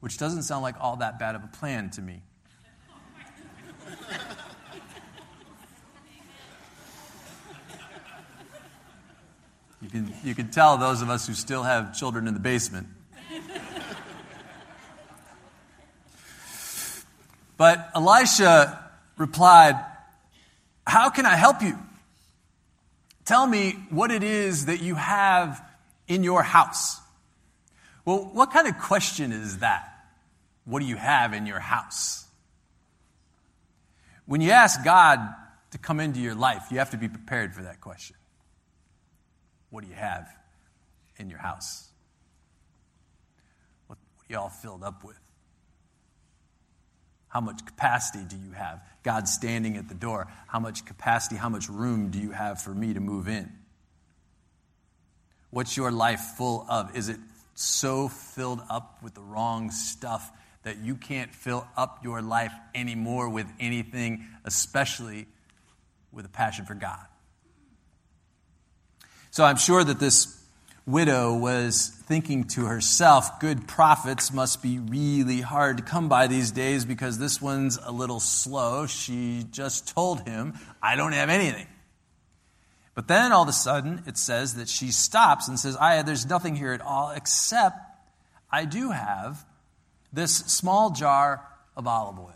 which 0.00 0.18
doesn't 0.18 0.42
sound 0.42 0.62
like 0.62 0.74
all 0.80 0.96
that 0.96 1.18
bad 1.18 1.34
of 1.34 1.42
a 1.42 1.48
plan 1.48 1.90
to 1.90 2.02
me. 2.02 2.22
You 9.82 9.88
can, 9.88 10.14
you 10.22 10.34
can 10.34 10.50
tell 10.50 10.76
those 10.76 11.00
of 11.00 11.08
us 11.08 11.26
who 11.26 11.32
still 11.32 11.62
have 11.62 11.96
children 11.96 12.28
in 12.28 12.34
the 12.34 12.40
basement. 12.40 12.86
But 17.56 17.90
Elisha 17.94 18.90
replied, 19.18 19.74
How 20.86 21.10
can 21.10 21.26
I 21.26 21.36
help 21.36 21.62
you? 21.62 21.78
Tell 23.30 23.46
me 23.46 23.76
what 23.90 24.10
it 24.10 24.24
is 24.24 24.66
that 24.66 24.82
you 24.82 24.96
have 24.96 25.64
in 26.08 26.24
your 26.24 26.42
house. 26.42 26.98
Well, 28.04 28.28
what 28.32 28.50
kind 28.50 28.66
of 28.66 28.76
question 28.76 29.30
is 29.30 29.58
that? 29.58 29.88
What 30.64 30.80
do 30.80 30.86
you 30.86 30.96
have 30.96 31.32
in 31.32 31.46
your 31.46 31.60
house? 31.60 32.26
When 34.26 34.40
you 34.40 34.50
ask 34.50 34.84
God 34.84 35.20
to 35.70 35.78
come 35.78 36.00
into 36.00 36.18
your 36.18 36.34
life, 36.34 36.72
you 36.72 36.78
have 36.78 36.90
to 36.90 36.96
be 36.96 37.06
prepared 37.06 37.54
for 37.54 37.62
that 37.62 37.80
question. 37.80 38.16
What 39.70 39.84
do 39.84 39.90
you 39.90 39.94
have 39.96 40.28
in 41.16 41.30
your 41.30 41.38
house? 41.38 41.88
What, 43.86 44.00
are 44.00 44.26
you 44.28 44.38
all 44.38 44.48
filled 44.48 44.82
up 44.82 45.04
with? 45.04 45.20
How 47.30 47.40
much 47.40 47.64
capacity 47.64 48.24
do 48.28 48.36
you 48.36 48.52
have? 48.52 48.82
God 49.02 49.28
standing 49.28 49.76
at 49.76 49.88
the 49.88 49.94
door. 49.94 50.26
How 50.48 50.58
much 50.58 50.84
capacity, 50.84 51.36
how 51.36 51.48
much 51.48 51.68
room 51.68 52.10
do 52.10 52.18
you 52.18 52.32
have 52.32 52.60
for 52.60 52.70
me 52.70 52.92
to 52.92 53.00
move 53.00 53.28
in? 53.28 53.50
What's 55.50 55.76
your 55.76 55.90
life 55.90 56.20
full 56.36 56.66
of? 56.68 56.96
Is 56.96 57.08
it 57.08 57.18
so 57.54 58.08
filled 58.08 58.60
up 58.68 59.02
with 59.02 59.14
the 59.14 59.22
wrong 59.22 59.70
stuff 59.70 60.30
that 60.64 60.78
you 60.78 60.96
can't 60.96 61.32
fill 61.32 61.66
up 61.76 62.00
your 62.04 62.20
life 62.20 62.52
anymore 62.74 63.28
with 63.28 63.46
anything, 63.58 64.26
especially 64.44 65.26
with 66.12 66.26
a 66.26 66.28
passion 66.28 66.66
for 66.66 66.74
God? 66.74 67.06
So 69.30 69.44
I'm 69.44 69.56
sure 69.56 69.82
that 69.82 70.00
this 70.00 70.39
widow 70.86 71.34
was 71.34 71.88
thinking 71.88 72.44
to 72.44 72.64
herself, 72.66 73.40
good 73.40 73.68
prophets 73.68 74.32
must 74.32 74.62
be 74.62 74.78
really 74.78 75.40
hard 75.40 75.76
to 75.76 75.82
come 75.82 76.08
by 76.08 76.26
these 76.26 76.50
days 76.50 76.84
because 76.84 77.18
this 77.18 77.40
one's 77.40 77.78
a 77.82 77.92
little 77.92 78.20
slow. 78.20 78.86
She 78.86 79.44
just 79.50 79.88
told 79.88 80.26
him, 80.26 80.54
I 80.82 80.96
don't 80.96 81.12
have 81.12 81.28
anything. 81.28 81.66
But 82.94 83.08
then 83.08 83.32
all 83.32 83.42
of 83.42 83.48
a 83.48 83.52
sudden 83.52 84.02
it 84.06 84.18
says 84.18 84.54
that 84.54 84.68
she 84.68 84.90
stops 84.90 85.48
and 85.48 85.58
says, 85.58 85.76
I, 85.76 86.02
there's 86.02 86.28
nothing 86.28 86.56
here 86.56 86.72
at 86.72 86.80
all 86.80 87.10
except 87.10 87.78
I 88.50 88.64
do 88.64 88.90
have 88.90 89.44
this 90.12 90.36
small 90.36 90.90
jar 90.90 91.46
of 91.76 91.86
olive 91.86 92.18
oil. 92.18 92.34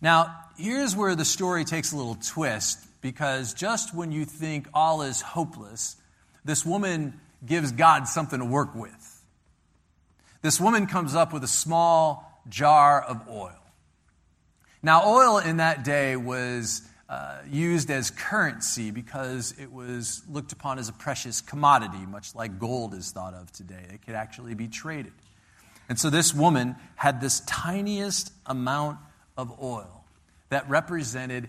Now, 0.00 0.34
here's 0.56 0.94
where 0.94 1.16
the 1.16 1.24
story 1.24 1.64
takes 1.64 1.92
a 1.92 1.96
little 1.96 2.14
twist 2.14 2.78
because 3.00 3.54
just 3.54 3.94
when 3.94 4.12
you 4.12 4.24
think 4.24 4.68
all 4.72 5.02
is 5.02 5.20
hopeless, 5.20 5.96
this 6.44 6.64
woman 6.64 7.20
gives 7.44 7.72
God 7.72 8.08
something 8.08 8.38
to 8.38 8.44
work 8.44 8.74
with. 8.74 9.22
This 10.42 10.60
woman 10.60 10.86
comes 10.86 11.14
up 11.14 11.32
with 11.32 11.44
a 11.44 11.48
small 11.48 12.42
jar 12.48 13.02
of 13.02 13.28
oil. 13.28 13.52
Now, 14.82 15.06
oil 15.06 15.38
in 15.38 15.56
that 15.56 15.84
day 15.84 16.16
was 16.16 16.82
uh, 17.08 17.38
used 17.50 17.90
as 17.90 18.10
currency 18.10 18.90
because 18.90 19.54
it 19.58 19.72
was 19.72 20.22
looked 20.28 20.52
upon 20.52 20.78
as 20.78 20.88
a 20.88 20.92
precious 20.92 21.40
commodity, 21.40 22.04
much 22.06 22.34
like 22.34 22.58
gold 22.58 22.94
is 22.94 23.10
thought 23.10 23.34
of 23.34 23.50
today. 23.50 23.84
It 23.92 24.04
could 24.06 24.14
actually 24.14 24.54
be 24.54 24.68
traded. 24.68 25.12
And 25.88 25.98
so 25.98 26.10
this 26.10 26.34
woman 26.34 26.76
had 26.96 27.20
this 27.20 27.40
tiniest 27.40 28.32
amount 28.46 28.98
of 29.36 29.62
oil 29.62 30.04
that 30.50 30.68
represented 30.68 31.48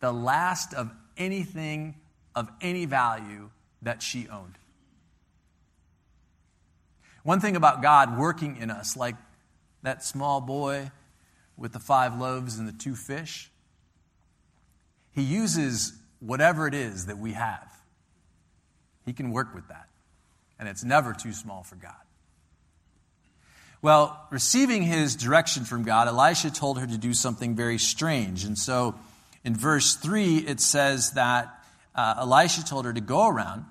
the 0.00 0.12
last 0.12 0.74
of 0.74 0.90
anything 1.16 1.94
of 2.34 2.50
any 2.60 2.86
value 2.86 3.50
that 3.84 4.02
she 4.02 4.28
owned. 4.28 4.58
One 7.22 7.40
thing 7.40 7.56
about 7.56 7.80
God 7.80 8.18
working 8.18 8.58
in 8.58 8.70
us, 8.70 8.96
like 8.96 9.16
that 9.82 10.04
small 10.04 10.40
boy 10.40 10.90
with 11.56 11.72
the 11.72 11.78
five 11.78 12.18
loaves 12.18 12.58
and 12.58 12.68
the 12.68 12.72
two 12.72 12.94
fish, 12.94 13.50
he 15.12 15.22
uses 15.22 15.94
whatever 16.20 16.66
it 16.66 16.74
is 16.74 17.06
that 17.06 17.18
we 17.18 17.32
have. 17.32 17.70
He 19.06 19.12
can 19.12 19.30
work 19.30 19.54
with 19.54 19.68
that. 19.68 19.88
And 20.58 20.68
it's 20.68 20.84
never 20.84 21.12
too 21.12 21.32
small 21.32 21.62
for 21.62 21.76
God. 21.76 21.92
Well, 23.82 24.18
receiving 24.30 24.82
his 24.82 25.14
direction 25.14 25.64
from 25.64 25.82
God, 25.82 26.08
Elisha 26.08 26.50
told 26.50 26.78
her 26.78 26.86
to 26.86 26.96
do 26.96 27.12
something 27.12 27.54
very 27.54 27.78
strange. 27.78 28.44
And 28.44 28.56
so 28.58 28.94
in 29.44 29.54
verse 29.54 29.94
3, 29.96 30.38
it 30.38 30.60
says 30.60 31.12
that 31.12 31.52
uh, 31.94 32.14
Elisha 32.18 32.64
told 32.64 32.86
her 32.86 32.92
to 32.92 33.00
go 33.02 33.28
around, 33.28 33.66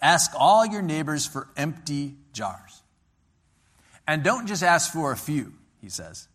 ask 0.00 0.32
all 0.36 0.64
your 0.64 0.82
neighbors 0.82 1.26
for 1.26 1.48
empty 1.56 2.16
jars. 2.32 2.82
And 4.06 4.22
don't 4.22 4.46
just 4.46 4.62
ask 4.62 4.92
for 4.92 5.12
a 5.12 5.16
few, 5.16 5.52
he 5.80 5.88
says. 5.88 6.28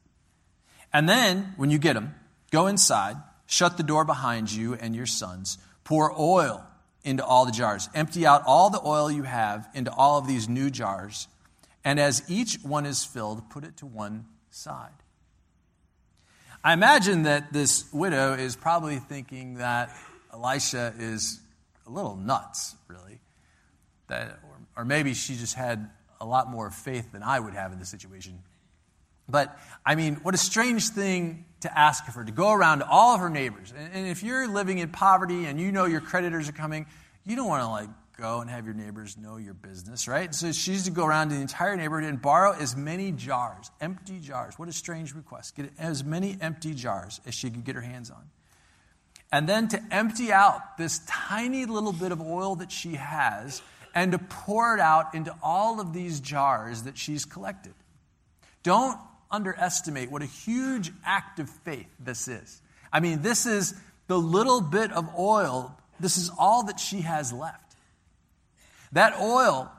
And 0.92 1.10
then, 1.10 1.54
when 1.58 1.72
you 1.72 1.80
get 1.80 1.94
them, 1.94 2.14
go 2.52 2.68
inside, 2.68 3.16
shut 3.48 3.78
the 3.78 3.84
door 3.84 4.06
behind 4.06 4.52
you 4.52 4.76
and 4.76 4.96
your 4.96 5.08
sons, 5.08 5.58
pour 5.84 6.14
oil 6.18 6.64
into 7.04 7.26
all 7.26 7.46
the 7.46 7.52
jars. 7.52 7.90
Empty 7.96 8.26
out 8.26 8.44
all 8.46 8.70
the 8.70 8.82
oil 8.86 9.12
you 9.12 9.24
have 9.24 9.68
into 9.74 9.92
all 9.92 10.20
of 10.20 10.28
these 10.28 10.48
new 10.48 10.70
jars. 10.70 11.28
And 11.84 12.00
as 12.00 12.24
each 12.30 12.60
one 12.64 12.86
is 12.86 13.04
filled, 13.04 13.50
put 13.50 13.64
it 13.64 13.78
to 13.78 13.86
one 13.86 14.26
side. 14.52 14.92
I 16.64 16.74
imagine 16.74 17.24
that 17.24 17.52
this 17.52 17.92
widow 17.92 18.34
is 18.34 18.56
probably 18.56 18.98
thinking 19.00 19.56
that 19.56 19.90
Elisha 20.32 20.94
is 20.98 21.42
a 21.86 21.90
little 21.90 22.16
nuts, 22.16 22.76
really. 22.88 23.20
That, 24.08 24.40
or, 24.44 24.82
or 24.82 24.86
maybe 24.86 25.14
she 25.14 25.36
just 25.36 25.56
had 25.56 25.90
a 26.20 26.26
lot 26.26 26.50
more 26.50 26.70
faith 26.70 27.12
than 27.12 27.24
I 27.24 27.40
would 27.40 27.54
have 27.54 27.72
in 27.72 27.80
this 27.80 27.90
situation. 27.90 28.40
But, 29.28 29.58
I 29.86 29.96
mean, 29.96 30.16
what 30.16 30.36
a 30.36 30.38
strange 30.38 30.90
thing 30.90 31.46
to 31.62 31.78
ask 31.78 32.08
of 32.08 32.16
her 32.16 32.26
to 32.26 32.32
go 32.32 32.52
around 32.52 32.80
to 32.80 32.88
all 32.88 33.16
of 33.16 33.22
her 33.22 33.30
neighbors. 33.30 33.74
And, 33.78 33.94
and 33.94 34.08
if 34.08 34.22
you're 34.22 34.48
living 34.48 34.80
in 34.80 34.90
poverty 34.90 35.46
and 35.46 35.60
you 35.60 35.72
know 35.72 35.86
your 35.86 36.02
creditors 36.02 36.50
are 36.50 36.54
coming, 36.54 36.86
you 37.26 37.36
don't 37.36 37.48
want 37.48 37.64
to, 37.64 37.70
like, 37.70 37.90
go 38.18 38.42
and 38.42 38.50
have 38.50 38.66
your 38.66 38.74
neighbors 38.74 39.18
know 39.18 39.38
your 39.38 39.54
business, 39.54 40.08
right? 40.08 40.34
So 40.36 40.52
she's 40.52 40.84
to 40.84 40.92
go 40.92 41.06
around 41.06 41.30
to 41.30 41.36
the 41.36 41.42
entire 41.42 41.76
neighborhood 41.76 42.08
and 42.08 42.22
borrow 42.22 42.52
as 42.52 42.76
many 42.76 43.12
jars, 43.12 43.72
empty 43.82 44.20
jars. 44.20 44.60
What 44.60 44.70
a 44.70 44.74
strange 44.74 45.16
request. 45.16 45.56
Get 45.56 45.72
as 45.80 46.04
many 46.04 46.38
empty 46.40 46.74
jars 46.74 47.22
as 47.26 47.34
she 47.34 47.50
could 47.50 47.64
get 47.64 47.76
her 47.76 47.82
hands 47.82 48.12
on. 48.12 48.30
And 49.32 49.50
then 49.50 49.68
to 49.70 49.82
empty 49.90 50.32
out 50.32 50.78
this 50.78 51.00
tiny 51.08 51.66
little 51.66 51.92
bit 51.92 52.12
of 52.12 52.22
oil 52.22 52.56
that 52.58 52.72
she 52.72 52.96
has 52.96 53.64
and 53.94 54.12
to 54.12 54.20
pour 54.20 54.74
it 54.74 54.80
out 54.80 55.14
into 55.14 55.36
all 55.42 55.80
of 55.80 55.94
these 55.94 56.20
jars 56.20 56.84
that 56.84 56.98
she's 56.98 57.26
collected. 57.26 57.74
Don't 58.64 58.98
underestimate 59.30 60.12
what 60.12 60.22
a 60.22 60.28
huge 60.28 60.92
act 61.06 61.40
of 61.40 61.50
faith 61.50 61.88
this 62.00 62.28
is. 62.28 62.62
I 62.92 63.00
mean, 63.00 63.22
this 63.22 63.46
is 63.46 63.74
the 64.08 64.18
little 64.18 64.62
bit 64.62 64.92
of 64.92 65.10
oil, 65.18 65.78
this 66.00 66.18
is 66.18 66.32
all 66.38 66.64
that 66.66 66.80
she 66.80 67.02
has 67.02 67.34
left. 67.34 67.76
That 68.92 69.20
oil 69.20 69.72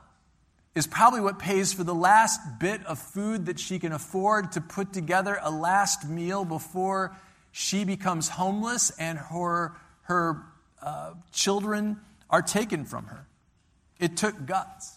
is 0.75 0.87
probably 0.87 1.21
what 1.21 1.39
pays 1.39 1.71
for 1.71 1.85
the 1.85 1.95
last 1.95 2.41
bit 2.59 2.85
of 2.85 2.99
food 2.99 3.45
that 3.45 3.59
she 3.59 3.79
can 3.79 3.93
afford 3.93 4.51
to 4.51 4.61
put 4.61 4.91
together 4.91 5.39
a 5.41 5.49
last 5.49 6.07
meal 6.07 6.43
before 6.43 7.15
she 7.53 7.85
becomes 7.85 8.27
homeless 8.27 8.91
and 8.99 9.17
her, 9.17 9.73
her 10.03 10.43
uh, 10.81 11.13
children 11.31 11.97
are 12.29 12.41
taken 12.41 12.83
from 12.83 13.05
her. 13.05 13.25
It 13.99 14.17
took 14.17 14.45
guts. 14.45 14.93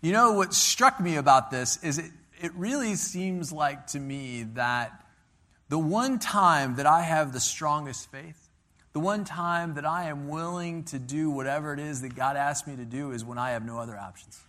You 0.00 0.12
know, 0.12 0.32
what 0.34 0.54
struck 0.54 1.00
me 1.00 1.16
about 1.16 1.50
this 1.50 1.82
is 1.82 1.98
it, 1.98 2.10
it 2.40 2.52
really 2.54 2.94
seems 2.94 3.52
like 3.52 3.88
to 3.88 4.00
me 4.00 4.44
that 4.54 4.92
the 5.68 5.78
one 5.78 6.18
time 6.18 6.76
that 6.76 6.86
I 6.86 7.02
have 7.02 7.32
the 7.32 7.40
strongest 7.40 8.10
faith 8.10 8.44
the 8.94 9.00
one 9.00 9.24
time 9.24 9.74
that 9.74 9.84
I 9.84 10.04
am 10.04 10.28
willing 10.28 10.84
to 10.84 11.00
do 11.00 11.28
whatever 11.28 11.74
it 11.74 11.80
is 11.80 12.02
that 12.02 12.14
God 12.14 12.36
asked 12.36 12.68
me 12.68 12.76
to 12.76 12.84
do 12.84 13.10
is 13.10 13.24
when 13.24 13.38
I 13.38 13.50
have 13.50 13.64
no 13.64 13.78
other 13.78 13.98
options. 13.98 14.40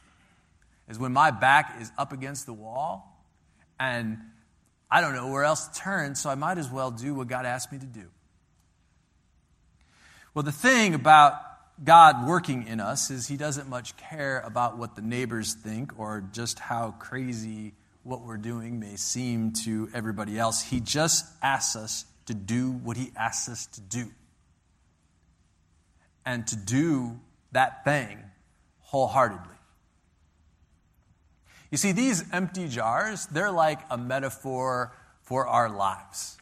is 0.88 1.00
when 1.00 1.12
my 1.12 1.32
back 1.32 1.78
is 1.82 1.92
up 1.98 2.14
against 2.14 2.46
the 2.46 2.54
wall 2.54 3.26
and 3.80 4.20
I 4.90 5.02
don't 5.02 5.16
know 5.16 5.30
where 5.30 5.44
else 5.44 5.68
to 5.68 5.80
turn, 5.80 6.14
so 6.14 6.30
I 6.30 6.36
might 6.36 6.60
as 6.60 6.70
well 6.70 6.92
do 6.92 7.16
what 7.16 7.28
God 7.28 7.48
asked 7.48 7.72
me 7.72 7.80
to 7.80 7.86
do. 7.88 8.06
Well, 10.36 10.44
the 10.44 10.52
thing 10.52 10.94
about 10.94 11.42
God 11.84 12.26
working 12.26 12.68
in 12.68 12.80
us 12.80 13.12
is 13.12 13.28
He 13.28 13.38
doesn't 13.38 13.68
much 13.68 13.98
care 13.98 14.40
about 14.40 14.78
what 14.78 14.96
the 14.96 15.02
neighbors 15.02 15.54
think 15.54 16.00
or 16.00 16.24
just 16.32 16.60
how 16.60 16.92
crazy 17.00 17.74
what 18.04 18.22
we're 18.22 18.38
doing 18.38 18.80
may 18.80 18.96
seem 18.96 19.52
to 19.52 19.90
everybody 19.94 20.40
else. 20.40 20.62
He 20.62 20.80
just 20.80 21.26
asks 21.42 21.76
us 21.76 22.06
to 22.28 22.34
do 22.34 22.72
what 22.72 22.96
He 22.96 23.12
asks 23.16 23.50
us 23.50 23.66
to 23.68 23.82
do. 23.82 24.12
And 26.26 26.48
to 26.48 26.56
do 26.56 27.20
that 27.52 27.84
thing 27.84 28.20
wholeheartedly. 28.80 29.56
You 31.72 31.78
see, 31.78 31.92
these 31.92 32.24
empty 32.32 32.68
jars, 32.68 33.26
they're 33.28 33.52
like 33.52 33.80
a 33.90 33.98
metaphor 33.98 34.94
for 35.24 35.46
our 35.46 35.70
lives. 35.70 36.38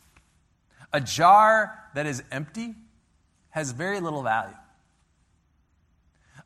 A 0.91 1.01
jar 1.01 1.79
that 1.95 2.05
is 2.05 2.21
empty 2.31 2.75
has 3.49 3.71
very 3.71 3.99
little 3.99 4.21
value. 4.21 4.53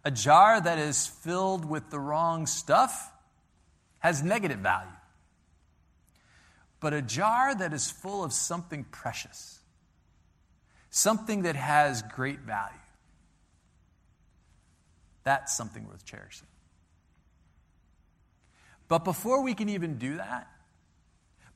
A 0.03 0.11
jar 0.11 0.61
that 0.61 0.77
is 0.77 1.07
filled 1.07 1.65
with 1.65 1.89
the 1.89 1.99
wrong 1.99 2.47
stuff 2.47 3.11
has 3.99 4.23
negative 4.23 4.59
value. 4.59 4.91
But 6.79 6.93
a 6.93 7.01
jar 7.01 7.55
that 7.55 7.73
is 7.73 7.89
full 7.89 8.23
of 8.23 8.31
something 8.31 8.85
precious, 8.85 9.59
something 10.89 11.41
that 11.41 11.55
has 11.55 12.03
great 12.03 12.39
value, 12.41 12.77
that's 15.23 15.57
something 15.57 15.87
worth 15.87 16.05
cherishing. 16.05 16.47
But 18.87 19.03
before 19.03 19.43
we 19.43 19.53
can 19.53 19.69
even 19.69 19.97
do 19.97 20.17
that, 20.17 20.47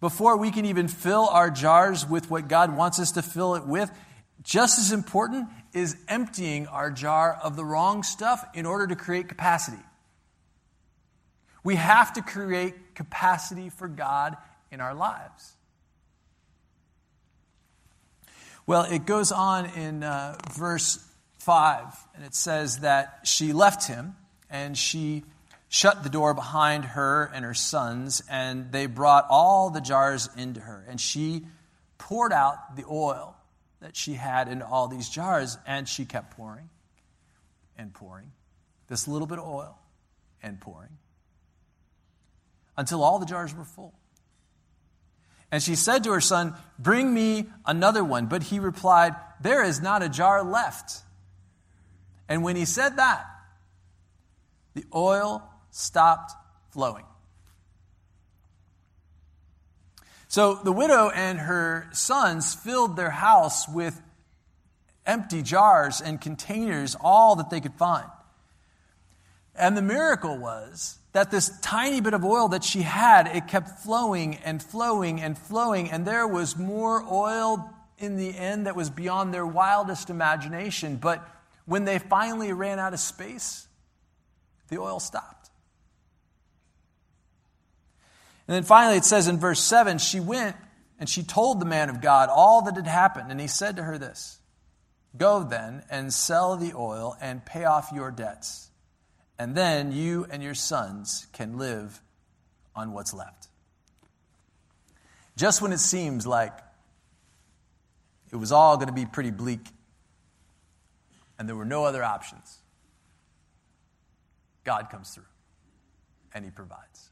before 0.02 0.36
we 0.36 0.52
can 0.52 0.66
even 0.66 0.88
fill 0.88 1.30
our 1.30 1.50
jars 1.50 2.06
with 2.06 2.30
what 2.30 2.48
God 2.48 2.76
wants 2.76 3.00
us 3.00 3.12
to 3.14 3.22
fill 3.22 3.56
it 3.56 3.66
with, 3.66 3.92
just 4.44 4.80
as 4.80 4.92
important 4.92 5.48
is 5.74 5.96
emptying 6.08 6.68
our 6.68 6.90
jar 6.92 7.40
of 7.44 7.56
the 7.56 7.66
wrong 7.66 8.04
stuff 8.04 8.44
in 8.54 8.66
order 8.66 8.88
to 8.88 8.96
create 8.96 9.28
capacity. 9.28 9.82
We 11.64 11.76
have 11.76 12.14
to 12.14 12.22
create 12.22 12.96
capacity 12.96 13.70
for 13.70 13.88
God 13.88 14.36
in 14.72 14.82
our 14.82 14.96
lives. 14.96 15.54
Well, 18.66 18.84
it 18.84 19.06
goes 19.06 19.32
on 19.32 19.66
in 19.72 20.04
uh, 20.04 20.38
verse 20.54 21.06
5, 21.40 21.86
and 22.16 22.26
it 22.26 22.34
says 22.34 22.80
that 22.80 23.22
she 23.24 23.54
left 23.54 23.88
him 23.88 24.16
and 24.50 24.78
she 24.78 25.24
shut 25.70 26.04
the 26.04 26.10
door 26.10 26.34
behind 26.34 26.84
her 26.84 27.32
and 27.34 27.46
her 27.46 27.54
sons, 27.54 28.22
and 28.30 28.72
they 28.72 28.86
brought 28.86 29.26
all 29.30 29.70
the 29.70 29.82
jars 29.82 30.30
into 30.36 30.60
her. 30.60 30.86
And 30.88 31.00
she 31.00 31.46
poured 31.98 32.34
out 32.34 32.76
the 32.76 32.84
oil 32.90 33.36
that 33.82 33.98
she 33.98 34.14
had 34.14 34.48
into 34.48 34.66
all 34.66 34.88
these 34.88 35.10
jars, 35.10 35.58
and 35.66 35.88
she 35.88 36.06
kept 36.06 36.38
pouring 36.38 36.70
and 37.78 37.94
pouring 37.94 38.32
this 38.88 39.08
little 39.08 39.28
bit 39.28 39.40
of 39.40 39.48
oil 39.48 39.78
and 40.44 40.60
pouring 40.60 40.98
until 42.78 43.04
all 43.04 43.20
the 43.20 43.26
jars 43.26 43.54
were 43.54 43.66
full. 43.66 43.94
And 45.52 45.62
she 45.62 45.76
said 45.76 46.04
to 46.06 46.12
her 46.12 46.22
son, 46.22 46.56
Bring 46.80 47.14
me 47.14 47.48
another 47.66 48.04
one. 48.04 48.28
But 48.28 48.44
he 48.44 48.60
replied, 48.60 49.16
There 49.42 49.64
is 49.64 49.82
not 49.82 50.02
a 50.02 50.08
jar 50.08 50.44
left. 50.44 51.04
And 52.30 52.44
when 52.44 52.56
he 52.56 52.64
said 52.64 52.96
that, 52.96 53.26
the 54.74 54.86
oil 54.96 55.44
stopped 55.72 56.32
flowing. 56.70 57.04
So 60.32 60.54
the 60.56 60.72
widow 60.72 61.10
and 61.10 61.40
her 61.40 61.90
sons 61.92 62.56
filled 62.56 62.96
their 62.96 63.10
house 63.10 63.68
with 63.68 64.02
empty 65.06 65.42
jars 65.42 66.00
and 66.00 66.22
containers, 66.22 66.96
all 67.02 67.36
that 67.36 67.50
they 67.50 67.60
could 67.60 67.74
find. 67.74 68.08
And 69.58 69.76
the 69.76 69.82
miracle 69.82 70.38
was 70.38 71.00
that 71.12 71.32
this 71.32 71.52
tiny 71.60 72.00
bit 72.00 72.14
of 72.14 72.24
oil 72.24 72.48
that 72.48 72.64
she 72.64 72.82
had, 72.84 73.28
it 73.28 73.50
kept 73.50 73.82
flowing 73.82 74.36
and 74.36 74.64
flowing 74.64 75.20
and 75.20 75.38
flowing, 75.38 75.92
and 75.92 76.08
there 76.08 76.26
was 76.26 76.56
more 76.56 77.04
oil 77.12 77.70
in 77.98 78.16
the 78.16 78.34
end 78.34 78.68
that 78.68 78.76
was 78.78 78.90
beyond 78.90 79.34
their 79.34 79.46
wildest 79.46 80.10
imagination. 80.10 80.96
But 80.96 81.28
when 81.66 81.84
they 81.84 82.00
finally 82.00 82.54
ran 82.54 82.80
out 82.80 82.94
of 82.94 83.02
space, 83.02 83.68
the 84.70 84.78
oil 84.78 85.02
stopped. 85.02 85.41
And 88.52 88.58
then 88.58 88.64
finally, 88.64 88.98
it 88.98 89.06
says 89.06 89.30
in 89.30 89.40
verse 89.40 89.62
7 89.62 89.98
she 89.98 90.20
went 90.20 90.58
and 91.00 91.08
she 91.08 91.24
told 91.24 91.62
the 91.62 91.66
man 91.66 91.90
of 91.90 92.02
God 92.02 92.28
all 92.30 92.64
that 92.64 92.76
had 92.76 92.86
happened. 92.86 93.32
And 93.32 93.40
he 93.40 93.48
said 93.48 93.78
to 93.78 93.84
her 93.84 93.98
this 93.98 94.42
Go 95.16 95.42
then 95.42 95.84
and 95.90 96.14
sell 96.14 96.58
the 96.58 96.74
oil 96.76 97.16
and 97.22 97.46
pay 97.46 97.64
off 97.64 97.94
your 97.94 98.12
debts. 98.12 98.70
And 99.40 99.56
then 99.56 99.94
you 99.94 100.28
and 100.30 100.44
your 100.44 100.54
sons 100.54 101.28
can 101.32 101.58
live 101.58 102.02
on 102.76 102.92
what's 102.92 103.14
left. 103.14 103.48
Just 105.38 105.62
when 105.62 105.72
it 105.72 105.80
seems 105.80 106.28
like 106.28 106.52
it 108.34 108.36
was 108.36 108.52
all 108.52 108.76
going 108.76 108.90
to 108.90 108.94
be 108.94 109.06
pretty 109.06 109.32
bleak 109.32 109.66
and 111.40 111.48
there 111.48 111.56
were 111.56 111.64
no 111.64 111.86
other 111.86 112.04
options, 112.04 112.58
God 114.66 114.90
comes 114.90 115.12
through 115.12 115.24
and 116.34 116.44
he 116.44 116.52
provides. 116.52 117.12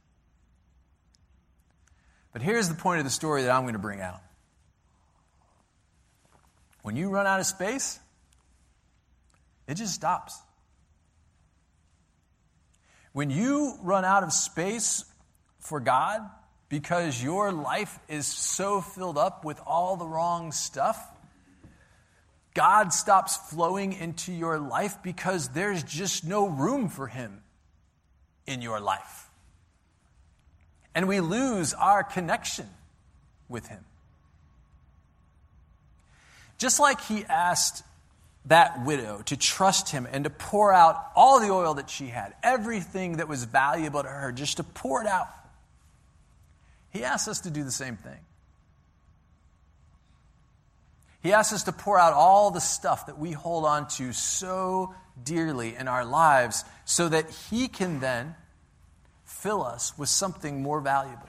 But 2.32 2.42
here's 2.42 2.70
the 2.70 2.76
point 2.76 3.00
of 3.00 3.06
the 3.06 3.12
story 3.12 3.44
that 3.44 3.52
I'm 3.52 3.64
going 3.64 3.74
to 3.74 3.80
bring 3.80 4.02
out. 4.02 4.22
When 6.82 6.96
you 6.96 7.10
run 7.10 7.28
out 7.28 7.40
of 7.40 7.46
space, 7.46 8.00
it 9.68 9.76
just 9.76 9.94
stops. 9.94 10.40
When 13.12 13.30
you 13.30 13.78
run 13.82 14.06
out 14.06 14.24
of 14.24 14.32
space 14.32 15.04
for 15.60 15.80
God 15.80 16.22
because 16.70 17.22
your 17.22 17.52
life 17.52 18.00
is 18.08 18.28
so 18.28 18.82
filled 18.82 19.18
up 19.18 19.44
with 19.44 19.60
all 19.66 19.98
the 19.98 20.08
wrong 20.08 20.52
stuff, 20.52 21.04
God 22.54 22.94
stops 22.94 23.38
flowing 23.52 23.94
into 23.94 24.32
your 24.32 24.60
life 24.60 24.98
because 25.04 25.50
there's 25.50 25.84
just 25.84 26.26
no 26.26 26.48
room 26.48 26.90
for 26.90 27.08
Him 27.08 27.42
in 28.46 28.62
your 28.62 28.80
life 28.80 29.29
and 30.96 31.08
we 31.08 31.20
lose 31.20 31.74
our 31.74 32.04
connection 32.04 32.68
with 33.48 33.68
Him. 33.68 33.84
Just 36.58 36.80
like 36.80 37.02
He 37.02 37.26
asked 37.26 37.84
that 38.46 38.86
widow 38.86 39.22
to 39.26 39.38
trust 39.38 39.90
Him 39.90 40.08
and 40.12 40.24
to 40.24 40.30
pour 40.30 40.74
out 40.74 40.98
all 41.16 41.40
the 41.40 41.50
oil 41.50 41.76
that 41.76 41.90
she 41.90 42.08
had, 42.08 42.34
everything 42.44 43.18
that 43.18 43.28
was 43.28 43.44
valuable 43.44 44.04
to 44.04 44.10
her, 44.10 44.32
just 44.32 44.58
to 44.58 44.64
pour 44.64 45.02
it 45.02 45.08
out, 45.08 45.28
He 46.92 47.04
asks 47.04 47.28
us 47.28 47.40
to 47.42 47.50
do 47.50 47.64
the 47.64 47.72
same 47.72 47.96
thing. 47.96 48.20
He 51.22 51.34
asks 51.34 51.54
us 51.54 51.64
to 51.64 51.74
pour 51.74 52.00
out 52.00 52.14
all 52.14 52.52
the 52.52 52.62
stuff 52.62 53.08
that 53.08 53.20
we 53.20 53.32
hold 53.32 53.66
on 53.66 53.88
to 53.90 54.14
so 54.14 54.96
dearly 55.22 55.76
in 55.76 55.88
our 55.88 56.06
lives 56.06 56.64
so 56.86 57.10
that 57.10 57.30
He 57.50 57.68
can 57.68 58.00
then 58.00 58.36
fill 59.40 59.64
us 59.64 59.98
with 59.98 60.10
something 60.10 60.62
more 60.62 60.82
valuable. 60.82 61.28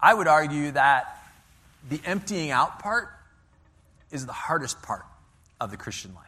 I 0.00 0.12
would 0.12 0.28
argue 0.28 0.72
that 0.72 1.18
the 1.88 2.00
emptying 2.04 2.50
out 2.50 2.80
part 2.80 3.08
is 4.10 4.26
the 4.26 4.32
hardest 4.32 4.82
part 4.82 5.04
of 5.60 5.70
the 5.70 5.76
Christian 5.76 6.14
life. 6.14 6.24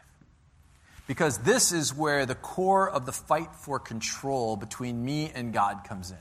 Because 1.07 1.39
this 1.39 1.71
is 1.71 1.93
where 1.93 2.25
the 2.25 2.35
core 2.35 2.89
of 2.89 3.05
the 3.05 3.11
fight 3.11 3.53
for 3.55 3.79
control 3.79 4.55
between 4.55 5.03
me 5.03 5.31
and 5.33 5.53
God 5.53 5.83
comes 5.87 6.11
in. 6.11 6.17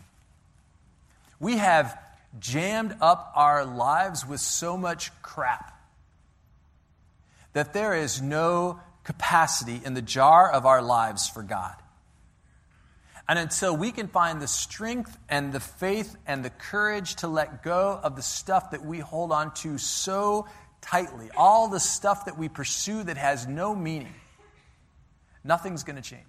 We 1.41 1.59
have 1.59 1.97
jammed 2.39 2.97
up 3.01 3.33
our 3.35 3.65
lives 3.65 4.27
with 4.27 4.41
so 4.41 4.77
much 4.77 5.11
crap 5.23 5.79
that 7.53 7.73
there 7.73 7.95
is 7.95 8.21
no 8.23 8.81
capacity 9.05 9.81
in 9.85 9.95
the 9.95 10.03
jar 10.03 10.51
of 10.51 10.67
our 10.67 10.83
lives 10.83 11.29
for 11.29 11.43
God. 11.43 11.75
And 13.29 13.39
until 13.39 13.77
we 13.77 13.93
can 13.93 14.09
find 14.09 14.41
the 14.41 14.49
strength 14.49 15.17
and 15.29 15.53
the 15.53 15.61
faith 15.61 16.17
and 16.27 16.43
the 16.43 16.51
courage 16.51 17.17
to 17.17 17.29
let 17.29 17.63
go 17.63 18.01
of 18.03 18.17
the 18.17 18.23
stuff 18.23 18.71
that 18.71 18.85
we 18.85 19.01
hold 19.01 19.33
on 19.33 19.53
to 19.57 19.77
so 19.77 20.49
tightly, 20.81 21.29
all 21.37 21.69
the 21.69 21.81
stuff 21.81 22.25
that 22.25 22.39
we 22.39 22.49
pursue 22.49 23.03
that 23.03 23.19
has 23.19 23.47
no 23.47 23.75
meaning, 23.75 24.15
nothing's 25.45 25.85
going 25.85 25.97
to 25.97 26.03
change. 26.03 26.23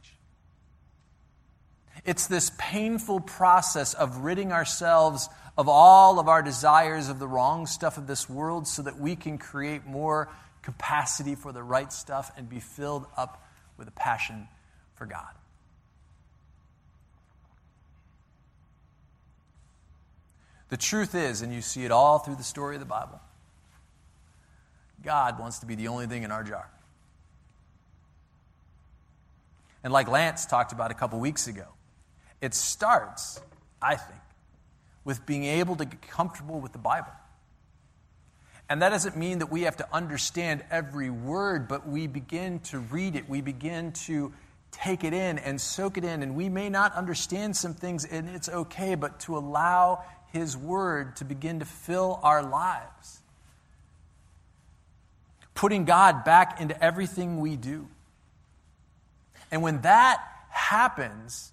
It's 2.04 2.28
this 2.28 2.52
painful 2.58 3.22
process 3.22 3.94
of 3.94 4.18
ridding 4.18 4.52
ourselves 4.52 5.30
of 5.58 5.68
all 5.68 6.20
of 6.20 6.28
our 6.28 6.42
desires 6.42 7.10
of 7.10 7.20
the 7.20 7.28
wrong 7.28 7.66
stuff 7.66 7.98
of 7.98 8.08
this 8.08 8.30
world 8.30 8.68
so 8.68 8.82
that 8.82 9.00
we 9.00 9.16
can 9.16 9.38
create 9.38 9.86
more 9.86 10.30
capacity 10.62 11.36
for 11.36 11.52
the 11.52 11.64
right 11.64 11.92
stuff 11.92 12.32
and 12.38 12.50
be 12.50 12.60
filled 12.60 13.06
up 13.18 13.46
with 13.78 13.88
a 13.88 13.92
passion 13.92 14.48
for 14.96 15.06
God. 15.06 15.28
The 20.70 20.78
truth 20.78 21.16
is, 21.16 21.42
and 21.42 21.54
you 21.54 21.62
see 21.62 21.84
it 21.84 21.92
all 21.92 22.20
through 22.20 22.36
the 22.36 22.44
story 22.44 22.76
of 22.76 22.80
the 22.80 22.86
Bible, 22.86 23.20
God 25.04 25.40
wants 25.40 25.60
to 25.60 25.66
be 25.66 25.76
the 25.76 25.88
only 25.88 26.08
thing 26.08 26.24
in 26.24 26.32
our 26.32 26.44
jar. 26.44 26.70
And 29.84 29.94
like 29.94 30.08
Lance 30.08 30.46
talked 30.46 30.72
about 30.72 30.92
a 30.92 30.94
couple 30.94 31.20
weeks 31.20 31.48
ago, 31.48 31.66
it 32.42 32.54
starts, 32.54 33.42
I 33.82 33.96
think, 33.96 34.20
with 35.04 35.26
being 35.26 35.46
able 35.46 35.76
to 35.78 35.86
get 35.86 36.02
comfortable 36.02 36.60
with 36.60 36.72
the 36.72 36.80
Bible. 36.80 37.12
And 38.70 38.84
that 38.84 38.90
doesn't 38.90 39.18
mean 39.18 39.40
that 39.40 39.50
we 39.52 39.64
have 39.64 39.78
to 39.78 39.88
understand 39.92 40.64
every 40.70 41.10
word, 41.10 41.68
but 41.68 41.88
we 41.88 42.06
begin 42.06 42.60
to 42.60 42.80
read 42.80 43.16
it. 43.16 43.28
We 43.28 43.42
begin 43.42 43.94
to 44.06 44.32
take 44.72 45.04
it 45.04 45.14
in 45.14 45.38
and 45.40 45.60
soak 45.60 45.98
it 45.98 46.04
in. 46.04 46.24
And 46.24 46.36
we 46.36 46.50
may 46.50 46.70
not 46.70 46.94
understand 46.94 47.56
some 47.56 47.74
things, 47.74 48.06
and 48.06 48.30
it's 48.30 48.50
okay, 48.50 48.96
but 48.96 49.20
to 49.22 49.38
allow 49.38 50.04
His 50.32 50.56
Word 50.56 51.16
to 51.18 51.26
begin 51.26 51.60
to 51.60 51.66
fill 51.66 52.20
our 52.24 52.44
lives. 52.44 53.20
Putting 55.54 55.86
God 55.86 56.24
back 56.24 56.62
into 56.62 56.82
everything 56.82 57.40
we 57.40 57.58
do. 57.58 57.88
And 59.52 59.62
when 59.62 59.82
that 59.82 60.24
happens, 60.50 61.52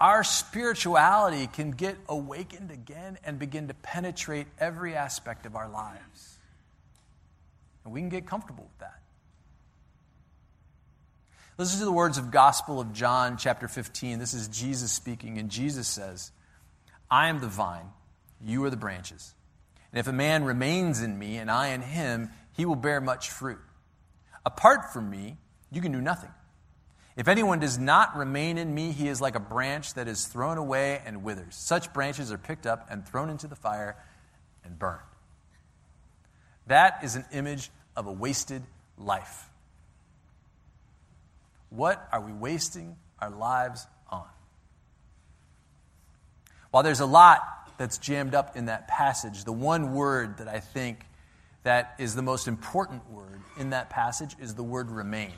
our 0.00 0.24
spirituality 0.24 1.46
can 1.46 1.70
get 1.70 1.96
awakened 2.08 2.70
again 2.70 3.18
and 3.24 3.38
begin 3.38 3.68
to 3.68 3.74
penetrate 3.74 4.46
every 4.58 4.94
aspect 4.94 5.46
of 5.46 5.54
our 5.54 5.68
lives. 5.68 6.38
And 7.84 7.92
we 7.92 8.00
can 8.00 8.08
get 8.08 8.26
comfortable 8.26 8.64
with 8.64 8.78
that. 8.80 9.03
Listen 11.56 11.78
to 11.78 11.84
the 11.84 11.92
words 11.92 12.18
of 12.18 12.32
Gospel 12.32 12.80
of 12.80 12.92
John, 12.92 13.36
chapter 13.36 13.68
15. 13.68 14.18
This 14.18 14.34
is 14.34 14.48
Jesus 14.48 14.90
speaking, 14.90 15.38
and 15.38 15.48
Jesus 15.48 15.86
says, 15.86 16.32
I 17.08 17.28
am 17.28 17.38
the 17.38 17.46
vine, 17.46 17.90
you 18.44 18.64
are 18.64 18.70
the 18.70 18.76
branches. 18.76 19.34
And 19.92 20.00
if 20.00 20.08
a 20.08 20.12
man 20.12 20.42
remains 20.42 21.00
in 21.00 21.16
me 21.16 21.36
and 21.36 21.48
I 21.48 21.68
in 21.68 21.80
him, 21.80 22.30
he 22.54 22.64
will 22.64 22.74
bear 22.74 23.00
much 23.00 23.30
fruit. 23.30 23.60
Apart 24.44 24.92
from 24.92 25.08
me, 25.08 25.36
you 25.70 25.80
can 25.80 25.92
do 25.92 26.00
nothing. 26.00 26.30
If 27.16 27.28
anyone 27.28 27.60
does 27.60 27.78
not 27.78 28.16
remain 28.16 28.58
in 28.58 28.74
me, 28.74 28.90
he 28.90 29.06
is 29.06 29.20
like 29.20 29.36
a 29.36 29.40
branch 29.40 29.94
that 29.94 30.08
is 30.08 30.26
thrown 30.26 30.58
away 30.58 31.02
and 31.06 31.22
withers. 31.22 31.54
Such 31.54 31.92
branches 31.92 32.32
are 32.32 32.38
picked 32.38 32.66
up 32.66 32.88
and 32.90 33.06
thrown 33.06 33.30
into 33.30 33.46
the 33.46 33.54
fire 33.54 33.96
and 34.64 34.76
burned. 34.76 34.98
That 36.66 37.04
is 37.04 37.14
an 37.14 37.26
image 37.32 37.70
of 37.94 38.08
a 38.08 38.12
wasted 38.12 38.64
life. 38.98 39.48
What 41.74 42.08
are 42.12 42.20
we 42.20 42.32
wasting 42.32 42.96
our 43.18 43.30
lives 43.30 43.86
on? 44.08 44.26
While 46.70 46.82
there's 46.82 47.00
a 47.00 47.06
lot 47.06 47.40
that's 47.78 47.98
jammed 47.98 48.34
up 48.34 48.56
in 48.56 48.66
that 48.66 48.86
passage, 48.86 49.44
the 49.44 49.52
one 49.52 49.92
word 49.92 50.38
that 50.38 50.48
I 50.48 50.60
think 50.60 51.04
that 51.64 51.94
is 51.98 52.14
the 52.14 52.22
most 52.22 52.46
important 52.46 53.10
word 53.10 53.40
in 53.58 53.70
that 53.70 53.90
passage 53.90 54.36
is 54.40 54.54
the 54.54 54.62
word 54.62 54.90
remain. 54.90 55.32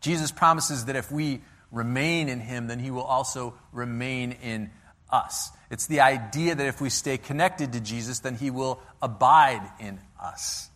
Jesus 0.00 0.30
promises 0.30 0.84
that 0.84 0.96
if 0.96 1.10
we 1.10 1.40
remain 1.72 2.28
in 2.28 2.38
him, 2.38 2.68
then 2.68 2.78
he 2.78 2.90
will 2.90 3.02
also 3.02 3.54
remain 3.72 4.32
in 4.42 4.70
us. 5.10 5.50
It's 5.70 5.86
the 5.86 6.00
idea 6.00 6.54
that 6.54 6.66
if 6.66 6.80
we 6.80 6.90
stay 6.90 7.18
connected 7.18 7.72
to 7.72 7.80
Jesus, 7.80 8.20
then 8.20 8.36
he 8.36 8.50
will 8.50 8.80
abide 9.02 9.62
in 9.80 9.98
us. 10.22 10.70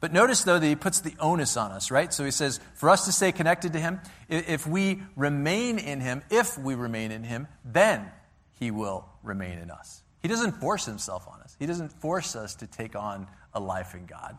But 0.00 0.12
notice, 0.12 0.42
though, 0.42 0.58
that 0.58 0.66
he 0.66 0.76
puts 0.76 1.00
the 1.00 1.14
onus 1.20 1.56
on 1.56 1.72
us, 1.72 1.90
right? 1.90 2.12
So 2.12 2.24
he 2.24 2.30
says, 2.30 2.58
for 2.74 2.88
us 2.88 3.04
to 3.04 3.12
stay 3.12 3.32
connected 3.32 3.74
to 3.74 3.78
him, 3.78 4.00
if 4.28 4.66
we 4.66 5.02
remain 5.14 5.78
in 5.78 6.00
him, 6.00 6.22
if 6.30 6.56
we 6.56 6.74
remain 6.74 7.12
in 7.12 7.22
him, 7.22 7.48
then 7.64 8.10
he 8.58 8.70
will 8.70 9.06
remain 9.22 9.58
in 9.58 9.70
us. 9.70 10.02
He 10.22 10.28
doesn't 10.28 10.52
force 10.52 10.86
himself 10.86 11.28
on 11.28 11.40
us, 11.42 11.54
he 11.58 11.66
doesn't 11.66 11.92
force 12.00 12.34
us 12.34 12.54
to 12.56 12.66
take 12.66 12.96
on 12.96 13.26
a 13.52 13.60
life 13.60 13.94
in 13.94 14.06
God. 14.06 14.38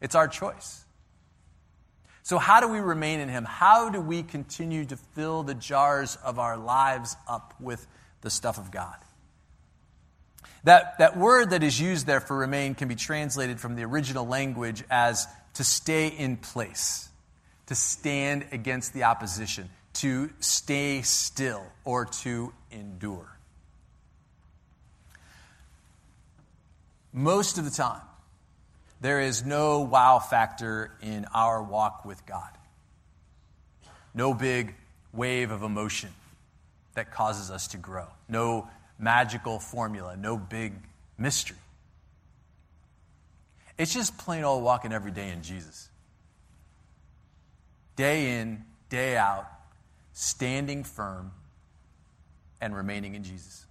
It's 0.00 0.14
our 0.14 0.28
choice. 0.28 0.84
So, 2.22 2.36
how 2.36 2.60
do 2.60 2.68
we 2.68 2.80
remain 2.80 3.20
in 3.20 3.30
Him? 3.30 3.46
How 3.46 3.88
do 3.88 4.02
we 4.02 4.22
continue 4.22 4.84
to 4.84 4.98
fill 4.98 5.44
the 5.44 5.54
jars 5.54 6.16
of 6.22 6.38
our 6.38 6.58
lives 6.58 7.16
up 7.26 7.54
with 7.58 7.86
the 8.20 8.28
stuff 8.28 8.58
of 8.58 8.70
God? 8.70 8.96
That, 10.68 10.98
that 10.98 11.16
word 11.16 11.52
that 11.52 11.62
is 11.62 11.80
used 11.80 12.06
there 12.06 12.20
for 12.20 12.36
remain 12.36 12.74
can 12.74 12.88
be 12.88 12.94
translated 12.94 13.58
from 13.58 13.74
the 13.74 13.84
original 13.86 14.26
language 14.26 14.84
as 14.90 15.26
to 15.54 15.64
stay 15.64 16.08
in 16.08 16.36
place, 16.36 17.08
to 17.68 17.74
stand 17.74 18.44
against 18.52 18.92
the 18.92 19.04
opposition, 19.04 19.70
to 19.94 20.28
stay 20.40 21.00
still, 21.00 21.62
or 21.86 22.04
to 22.04 22.52
endure. 22.70 23.34
Most 27.14 27.56
of 27.56 27.64
the 27.64 27.70
time, 27.70 28.02
there 29.00 29.22
is 29.22 29.46
no 29.46 29.80
wow 29.80 30.18
factor 30.18 30.90
in 31.00 31.24
our 31.32 31.62
walk 31.62 32.04
with 32.04 32.26
God. 32.26 32.50
No 34.12 34.34
big 34.34 34.74
wave 35.14 35.50
of 35.50 35.62
emotion 35.62 36.10
that 36.92 37.10
causes 37.10 37.50
us 37.50 37.68
to 37.68 37.78
grow. 37.78 38.08
No 38.28 38.68
magical 38.98 39.58
formula. 39.58 40.16
No 40.16 40.36
big 40.36 40.72
mystery. 41.16 41.56
It's 43.78 43.94
just 43.94 44.18
plain 44.18 44.44
old 44.44 44.64
walking 44.64 44.92
every 44.92 45.12
day 45.12 45.30
in 45.30 45.42
Jesus. 45.42 45.88
Day 47.94 48.40
in, 48.40 48.64
day 48.90 49.16
out, 49.16 49.46
standing 50.12 50.82
firm 50.84 51.32
and 52.60 52.74
remaining 52.74 53.14
in 53.14 53.22
Jesus. 53.22 53.66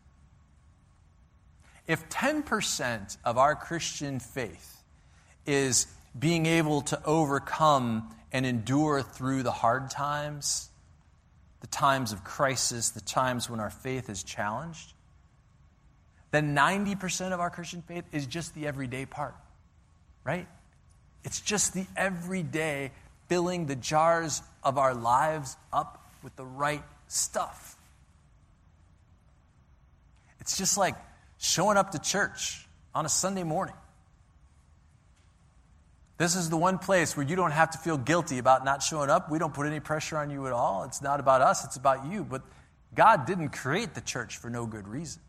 If 1.88 2.08
10% 2.10 3.18
of 3.24 3.38
our 3.38 3.56
Christian 3.56 4.20
faith 4.20 4.84
is 5.46 5.88
being 6.18 6.46
able 6.46 6.82
to 6.82 7.04
overcome 7.06 8.14
and 8.32 8.46
endure 8.46 9.02
through 9.02 9.44
the 9.44 9.52
hard 9.52 9.90
times, 9.90 10.70
the 11.62 11.68
times 11.68 12.12
of 12.12 12.24
crisis, 12.24 12.90
the 12.90 13.02
times 13.02 13.50
when 13.50 13.60
our 13.60 13.70
faith 13.70 14.10
is 14.10 14.24
challenged, 14.24 14.94
then 16.32 16.56
90% 16.56 17.32
of 17.32 17.40
our 17.40 17.50
Christian 17.50 17.82
faith 17.82 18.04
is 18.12 18.26
just 18.26 18.54
the 18.54 18.68
everyday 18.68 19.06
part, 19.06 19.36
right? 20.24 20.48
It's 21.24 21.42
just 21.42 21.74
the 21.74 21.86
everyday 21.96 22.92
filling 23.28 23.66
the 23.66 23.76
jars 23.76 24.42
of 24.64 24.78
our 24.78 24.94
lives 24.94 25.56
up 25.72 26.04
with 26.24 26.36
the 26.36 26.46
right 26.46 26.84
stuff. 27.08 27.76
It's 30.40 30.58
just 30.58 30.78
like 30.78 30.96
showing 31.38 31.78
up 31.78 31.92
to 31.92 32.00
church 32.00 32.66
on 32.94 33.06
a 33.06 33.10
Sunday 33.10 33.44
morning. 33.44 33.76
This 36.18 36.36
is 36.36 36.50
the 36.50 36.58
one 36.58 36.80
place 36.80 37.16
where 37.16 37.26
you 37.26 37.36
don't 37.36 37.52
have 37.52 37.72
to 37.72 37.78
feel 37.78 37.98
guilty 37.98 38.40
about 38.40 38.66
not 38.66 38.82
showing 38.82 39.10
up. 39.10 39.30
We 39.30 39.38
don't 39.38 39.54
put 39.54 39.68
any 39.68 39.80
pressure 39.80 40.18
on 40.18 40.32
you 40.32 40.48
at 40.48 40.54
all. 40.54 40.84
It's 40.84 41.02
not 41.02 41.20
about 41.20 41.42
us, 41.42 41.64
it's 41.64 41.76
about 41.76 42.08
you. 42.12 42.24
But 42.24 42.42
God 42.96 43.26
didn't 43.26 43.50
create 43.50 43.94
the 43.94 44.02
church 44.02 44.38
for 44.38 44.50
no 44.50 44.66
good 44.66 44.88
reason. 44.88 45.22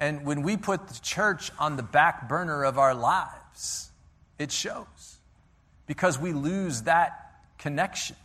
And 0.00 0.24
when 0.24 0.42
we 0.42 0.56
put 0.56 0.88
the 0.88 0.98
church 1.02 1.50
on 1.58 1.76
the 1.76 1.82
back 1.82 2.26
burner 2.28 2.64
of 2.64 2.78
our 2.78 2.94
lives, 2.94 3.90
it 4.38 4.50
shows 4.50 5.18
because 5.86 6.18
we 6.18 6.32
lose 6.32 6.82
that 6.82 7.34
connection. 7.58 8.16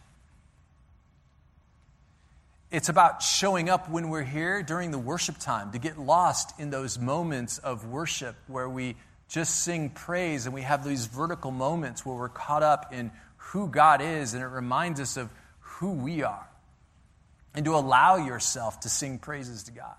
It's 2.71 2.87
about 2.89 3.21
showing 3.21 3.69
up 3.69 3.89
when 3.89 4.09
we're 4.09 4.23
here 4.23 4.63
during 4.63 4.91
the 4.91 4.97
worship 4.97 5.37
time, 5.37 5.73
to 5.73 5.77
get 5.77 5.99
lost 5.99 6.57
in 6.59 6.69
those 6.69 6.97
moments 6.97 7.57
of 7.57 7.85
worship 7.85 8.35
where 8.47 8.69
we 8.69 8.95
just 9.27 9.61
sing 9.63 9.89
praise 9.89 10.45
and 10.45 10.55
we 10.55 10.61
have 10.61 10.85
these 10.85 11.05
vertical 11.07 11.51
moments 11.51 12.05
where 12.05 12.15
we're 12.15 12.29
caught 12.29 12.63
up 12.63 12.93
in 12.93 13.11
who 13.37 13.67
God 13.67 14.01
is 14.01 14.33
and 14.33 14.41
it 14.41 14.47
reminds 14.47 14.99
us 14.99 15.17
of 15.17 15.29
who 15.59 15.91
we 15.91 16.23
are. 16.23 16.47
And 17.53 17.65
to 17.65 17.75
allow 17.75 18.17
yourself 18.17 18.81
to 18.81 18.89
sing 18.89 19.19
praises 19.19 19.63
to 19.63 19.71
God. 19.71 19.95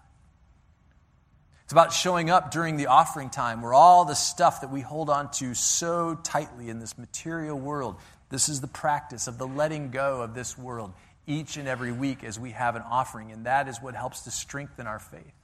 It's 1.66 1.72
about 1.72 1.92
showing 1.92 2.30
up 2.30 2.52
during 2.52 2.76
the 2.76 2.86
offering 2.86 3.28
time 3.28 3.60
where 3.60 3.74
all 3.74 4.04
the 4.04 4.14
stuff 4.14 4.60
that 4.60 4.70
we 4.70 4.82
hold 4.82 5.10
on 5.10 5.32
to 5.32 5.52
so 5.52 6.14
tightly 6.22 6.68
in 6.68 6.78
this 6.78 6.96
material 6.96 7.58
world, 7.58 7.96
this 8.28 8.48
is 8.48 8.60
the 8.60 8.68
practice 8.68 9.26
of 9.26 9.36
the 9.36 9.48
letting 9.48 9.90
go 9.90 10.22
of 10.22 10.32
this 10.32 10.56
world 10.56 10.92
each 11.26 11.56
and 11.56 11.66
every 11.66 11.90
week 11.90 12.22
as 12.22 12.38
we 12.38 12.52
have 12.52 12.76
an 12.76 12.82
offering. 12.82 13.32
And 13.32 13.46
that 13.46 13.66
is 13.66 13.82
what 13.82 13.96
helps 13.96 14.20
to 14.20 14.30
strengthen 14.30 14.86
our 14.86 15.00
faith 15.00 15.34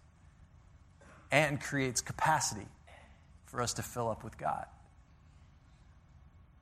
and 1.32 1.60
creates 1.60 2.00
capacity 2.00 2.68
for 3.46 3.60
us 3.60 3.74
to 3.74 3.82
fill 3.82 4.08
up 4.08 4.22
with 4.22 4.38
God. 4.38 4.66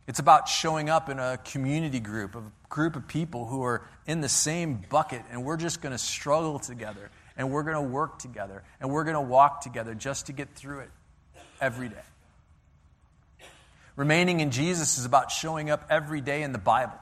It's 0.06 0.20
about 0.20 0.48
showing 0.48 0.88
up 0.88 1.10
in 1.10 1.18
a 1.18 1.38
community 1.44 2.00
group, 2.00 2.34
a 2.34 2.42
group 2.70 2.96
of 2.96 3.06
people 3.06 3.44
who 3.44 3.62
are 3.64 3.86
in 4.06 4.22
the 4.22 4.28
same 4.30 4.82
bucket, 4.88 5.20
and 5.30 5.44
we're 5.44 5.58
just 5.58 5.82
going 5.82 5.92
to 5.92 5.98
struggle 5.98 6.58
together 6.58 7.10
and 7.36 7.50
we're 7.50 7.62
going 7.62 7.76
to 7.76 7.80
work 7.80 8.18
together 8.18 8.62
and 8.80 8.90
we're 8.90 9.04
going 9.04 9.14
to 9.14 9.20
walk 9.20 9.60
together 9.62 9.94
just 9.94 10.26
to 10.26 10.32
get 10.32 10.54
through 10.54 10.80
it 10.80 10.90
every 11.60 11.88
day. 11.88 11.96
Remaining 13.96 14.40
in 14.40 14.50
Jesus 14.50 14.98
is 14.98 15.04
about 15.04 15.30
showing 15.30 15.70
up 15.70 15.86
every 15.90 16.20
day 16.20 16.42
in 16.42 16.52
the 16.52 16.58
Bible. 16.58 16.98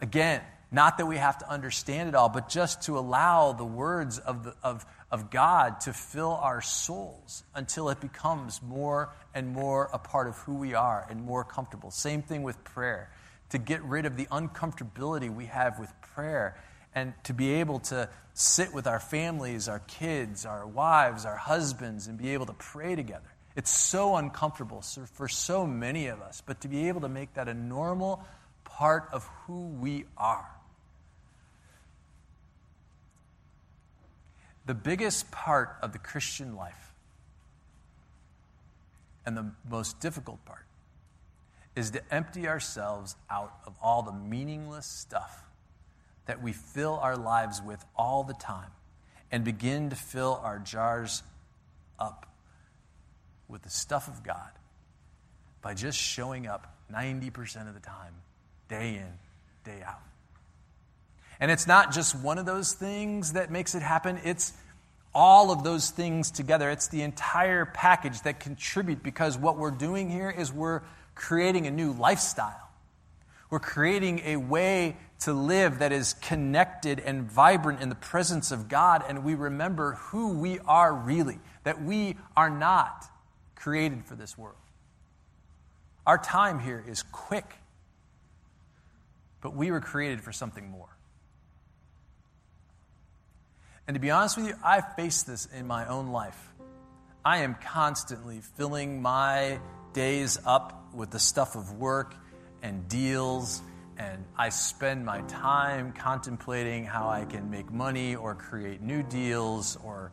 Again, 0.00 0.40
not 0.72 0.98
that 0.98 1.06
we 1.06 1.18
have 1.18 1.38
to 1.38 1.50
understand 1.50 2.08
it 2.08 2.14
all, 2.14 2.30
but 2.30 2.48
just 2.48 2.82
to 2.82 2.98
allow 2.98 3.52
the 3.52 3.64
words 3.64 4.18
of, 4.18 4.42
the, 4.42 4.54
of, 4.62 4.86
of 5.10 5.30
God 5.30 5.80
to 5.82 5.92
fill 5.92 6.32
our 6.32 6.62
souls 6.62 7.44
until 7.54 7.90
it 7.90 8.00
becomes 8.00 8.62
more 8.62 9.12
and 9.34 9.48
more 9.48 9.90
a 9.92 9.98
part 9.98 10.26
of 10.28 10.38
who 10.38 10.54
we 10.54 10.74
are 10.74 11.06
and 11.10 11.22
more 11.22 11.44
comfortable. 11.44 11.90
Same 11.90 12.22
thing 12.22 12.42
with 12.42 12.64
prayer. 12.64 13.10
To 13.50 13.58
get 13.58 13.82
rid 13.82 14.06
of 14.06 14.16
the 14.16 14.24
uncomfortability 14.26 15.32
we 15.32 15.46
have 15.46 15.78
with 15.78 15.92
prayer 16.00 16.56
and 16.94 17.14
to 17.24 17.32
be 17.32 17.54
able 17.54 17.78
to 17.80 18.08
sit 18.34 18.72
with 18.72 18.86
our 18.86 19.00
families, 19.00 19.68
our 19.68 19.80
kids, 19.80 20.46
our 20.46 20.66
wives, 20.66 21.24
our 21.24 21.36
husbands, 21.36 22.06
and 22.06 22.18
be 22.18 22.30
able 22.30 22.46
to 22.46 22.52
pray 22.54 22.94
together. 22.94 23.22
It's 23.54 23.70
so 23.70 24.16
uncomfortable 24.16 24.82
for 25.14 25.28
so 25.28 25.66
many 25.66 26.06
of 26.06 26.20
us, 26.22 26.42
but 26.44 26.60
to 26.62 26.68
be 26.68 26.88
able 26.88 27.02
to 27.02 27.08
make 27.08 27.34
that 27.34 27.48
a 27.48 27.54
normal 27.54 28.24
part 28.64 29.08
of 29.12 29.28
who 29.46 29.66
we 29.68 30.06
are. 30.16 30.48
The 34.64 34.74
biggest 34.74 35.30
part 35.30 35.76
of 35.82 35.92
the 35.92 35.98
Christian 35.98 36.56
life 36.56 36.94
and 39.26 39.36
the 39.36 39.50
most 39.68 40.00
difficult 40.00 40.44
part 40.44 40.64
is 41.74 41.90
to 41.90 42.14
empty 42.14 42.48
ourselves 42.48 43.16
out 43.30 43.52
of 43.66 43.74
all 43.82 44.02
the 44.02 44.12
meaningless 44.12 44.86
stuff 44.86 45.44
that 46.26 46.42
we 46.42 46.52
fill 46.52 46.98
our 47.02 47.16
lives 47.16 47.60
with 47.60 47.84
all 47.96 48.24
the 48.24 48.34
time 48.34 48.70
and 49.30 49.44
begin 49.44 49.90
to 49.90 49.96
fill 49.96 50.40
our 50.42 50.58
jars 50.58 51.22
up 51.98 52.26
with 53.48 53.62
the 53.62 53.70
stuff 53.70 54.08
of 54.08 54.22
God 54.22 54.50
by 55.62 55.74
just 55.74 55.98
showing 55.98 56.46
up 56.46 56.76
90% 56.92 57.68
of 57.68 57.74
the 57.74 57.80
time, 57.80 58.14
day 58.68 58.96
in, 58.96 59.12
day 59.64 59.82
out. 59.84 60.00
And 61.40 61.50
it's 61.50 61.66
not 61.66 61.92
just 61.92 62.14
one 62.14 62.38
of 62.38 62.46
those 62.46 62.72
things 62.72 63.32
that 63.32 63.50
makes 63.50 63.74
it 63.74 63.82
happen, 63.82 64.20
it's 64.24 64.52
all 65.14 65.50
of 65.50 65.62
those 65.62 65.90
things 65.90 66.30
together. 66.30 66.70
It's 66.70 66.88
the 66.88 67.02
entire 67.02 67.66
package 67.66 68.22
that 68.22 68.40
contribute 68.40 69.02
because 69.02 69.36
what 69.36 69.58
we're 69.58 69.70
doing 69.70 70.08
here 70.08 70.30
is 70.30 70.52
we're 70.52 70.80
creating 71.14 71.66
a 71.66 71.70
new 71.70 71.92
lifestyle. 71.92 72.70
We're 73.52 73.60
creating 73.60 74.22
a 74.24 74.38
way 74.38 74.96
to 75.24 75.34
live 75.34 75.80
that 75.80 75.92
is 75.92 76.14
connected 76.14 76.98
and 76.98 77.30
vibrant 77.30 77.82
in 77.82 77.90
the 77.90 77.94
presence 77.94 78.50
of 78.50 78.66
God, 78.66 79.04
and 79.06 79.24
we 79.24 79.34
remember 79.34 79.92
who 79.92 80.38
we 80.38 80.58
are 80.60 80.94
really, 80.94 81.38
that 81.64 81.84
we 81.84 82.16
are 82.34 82.48
not 82.48 83.04
created 83.54 84.06
for 84.06 84.14
this 84.14 84.38
world. 84.38 84.56
Our 86.06 86.16
time 86.16 86.60
here 86.60 86.82
is 86.88 87.02
quick, 87.02 87.44
but 89.42 89.54
we 89.54 89.70
were 89.70 89.82
created 89.82 90.22
for 90.22 90.32
something 90.32 90.70
more. 90.70 90.96
And 93.86 93.96
to 93.96 94.00
be 94.00 94.10
honest 94.10 94.38
with 94.38 94.46
you, 94.46 94.54
I 94.64 94.80
face 94.80 95.24
this 95.24 95.44
in 95.44 95.66
my 95.66 95.86
own 95.88 96.08
life. 96.08 96.42
I 97.22 97.40
am 97.40 97.56
constantly 97.56 98.40
filling 98.56 99.02
my 99.02 99.60
days 99.92 100.38
up 100.46 100.94
with 100.94 101.10
the 101.10 101.18
stuff 101.18 101.54
of 101.54 101.74
work 101.74 102.14
and 102.62 102.88
deals 102.88 103.62
and 103.98 104.24
I 104.36 104.48
spend 104.48 105.04
my 105.04 105.20
time 105.22 105.92
contemplating 105.92 106.84
how 106.84 107.08
I 107.08 107.24
can 107.24 107.50
make 107.50 107.70
money 107.70 108.16
or 108.16 108.34
create 108.34 108.80
new 108.80 109.02
deals 109.02 109.76
or 109.84 110.10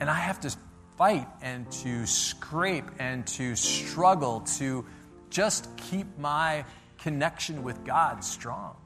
and 0.00 0.08
I 0.08 0.14
have 0.14 0.40
to 0.40 0.56
fight 0.96 1.28
and 1.42 1.70
to 1.70 2.06
scrape 2.06 2.86
and 2.98 3.26
to 3.28 3.54
struggle 3.56 4.40
to 4.58 4.84
just 5.30 5.68
keep 5.76 6.06
my 6.18 6.64
connection 6.98 7.62
with 7.62 7.84
God 7.84 8.24
strong. 8.24 8.76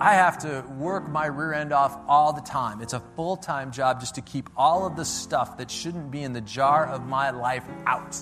I 0.00 0.14
have 0.14 0.38
to 0.38 0.64
work 0.76 1.08
my 1.08 1.26
rear 1.26 1.52
end 1.52 1.72
off 1.72 1.96
all 2.08 2.32
the 2.32 2.40
time. 2.40 2.80
It's 2.80 2.94
a 2.94 3.02
full 3.14 3.36
time 3.36 3.70
job 3.70 4.00
just 4.00 4.16
to 4.16 4.22
keep 4.22 4.50
all 4.56 4.86
of 4.86 4.96
the 4.96 5.04
stuff 5.04 5.58
that 5.58 5.70
shouldn't 5.70 6.10
be 6.10 6.22
in 6.22 6.32
the 6.32 6.40
jar 6.40 6.86
of 6.86 7.06
my 7.06 7.30
life 7.30 7.64
out. 7.86 8.16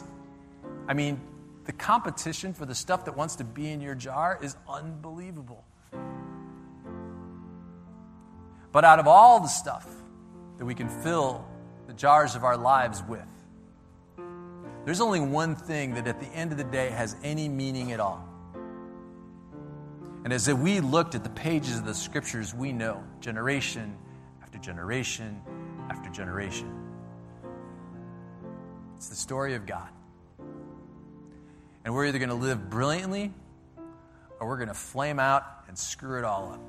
I 0.87 0.94
mean, 0.94 1.20
the 1.64 1.72
competition 1.72 2.53
for 2.53 2.66
the 2.66 2.75
stuff 2.75 3.05
that 3.05 3.16
wants 3.16 3.37
to 3.37 3.44
be 3.44 3.70
in 3.70 3.81
your 3.81 3.94
jar 3.94 4.38
is 4.42 4.57
unbelievable. 4.68 5.64
But 8.72 8.85
out 8.85 8.98
of 8.98 9.07
all 9.07 9.40
the 9.40 9.48
stuff 9.48 9.87
that 10.59 10.64
we 10.64 10.75
can 10.75 10.88
fill 10.88 11.44
the 11.87 11.92
jars 11.92 12.35
of 12.35 12.42
our 12.42 12.57
lives 12.57 13.03
with, 13.07 13.20
there's 14.85 15.01
only 15.01 15.20
one 15.20 15.55
thing 15.55 15.94
that 15.94 16.09
at 16.09 16.18
the 16.20 16.27
end 16.27 16.51
of 16.51 16.59
the 16.59 16.64
day 16.64 16.90
has 16.90 17.14
any 17.22 17.48
meaning 17.48 17.92
at 17.92 18.01
all. 18.01 18.29
And 20.25 20.33
as 20.33 20.53
we 20.53 20.81
looked 20.81 21.14
at 21.14 21.22
the 21.22 21.31
pages 21.31 21.79
of 21.79 21.85
the 21.85 21.94
scriptures, 21.94 22.55
we 22.55 22.72
know 22.72 23.05
generation 23.20 23.96
after 24.42 24.59
generation 24.59 25.40
after 25.90 26.11
generation. 26.11 26.72
It's 28.96 29.09
the 29.09 29.16
story 29.16 29.55
of 29.55 29.66
God. 29.66 29.88
And 31.84 31.94
we're 31.94 32.06
either 32.06 32.18
going 32.18 32.28
to 32.28 32.34
live 32.34 32.70
brilliantly 32.70 33.32
or 34.38 34.48
we're 34.48 34.56
going 34.56 34.68
to 34.68 34.74
flame 34.74 35.18
out 35.18 35.44
and 35.68 35.78
screw 35.78 36.18
it 36.18 36.24
all 36.24 36.52
up. 36.52 36.60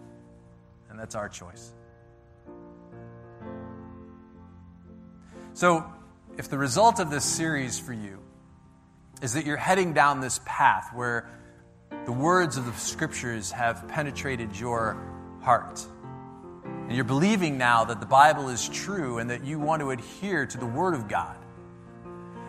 And 0.90 1.00
that's 1.00 1.16
our 1.16 1.30
choice. 1.30 1.74
So, 5.54 5.86
if 6.38 6.50
the 6.50 6.58
result 6.58 7.00
of 7.00 7.12
this 7.12 7.24
series 7.24 7.80
for 7.80 7.94
you 7.94 8.20
is 9.22 9.34
that 9.34 9.46
you're 9.46 9.58
heading 9.58 9.94
down 9.94 10.20
this 10.20 10.40
path 10.46 10.90
where 10.94 11.30
the 12.06 12.12
words 12.12 12.58
of 12.58 12.66
the 12.66 12.74
scriptures 12.74 13.52
have 13.52 13.88
penetrated 13.88 14.58
your 14.60 14.98
heart, 15.42 15.86
and 16.66 16.92
you're 16.92 17.06
believing 17.06 17.58
now 17.58 17.86
that 17.86 18.00
the 18.00 18.06
Bible 18.06 18.50
is 18.50 18.68
true 18.68 19.20
and 19.20 19.30
that 19.30 19.46
you 19.46 19.60
want 19.60 19.82
to 19.82 19.92
adhere 19.92 20.46
to 20.46 20.58
the 20.58 20.66
Word 20.66 20.96
of 20.96 21.08
God, 21.08 21.38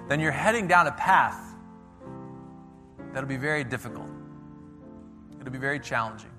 then 0.08 0.18
you're 0.18 0.32
heading 0.32 0.66
down 0.66 0.86
a 0.86 0.92
path 0.92 1.53
that'll 3.14 3.28
be 3.28 3.36
very 3.36 3.64
difficult. 3.64 4.08
It'll 5.40 5.52
be 5.52 5.58
very 5.58 5.80
challenging 5.80 6.30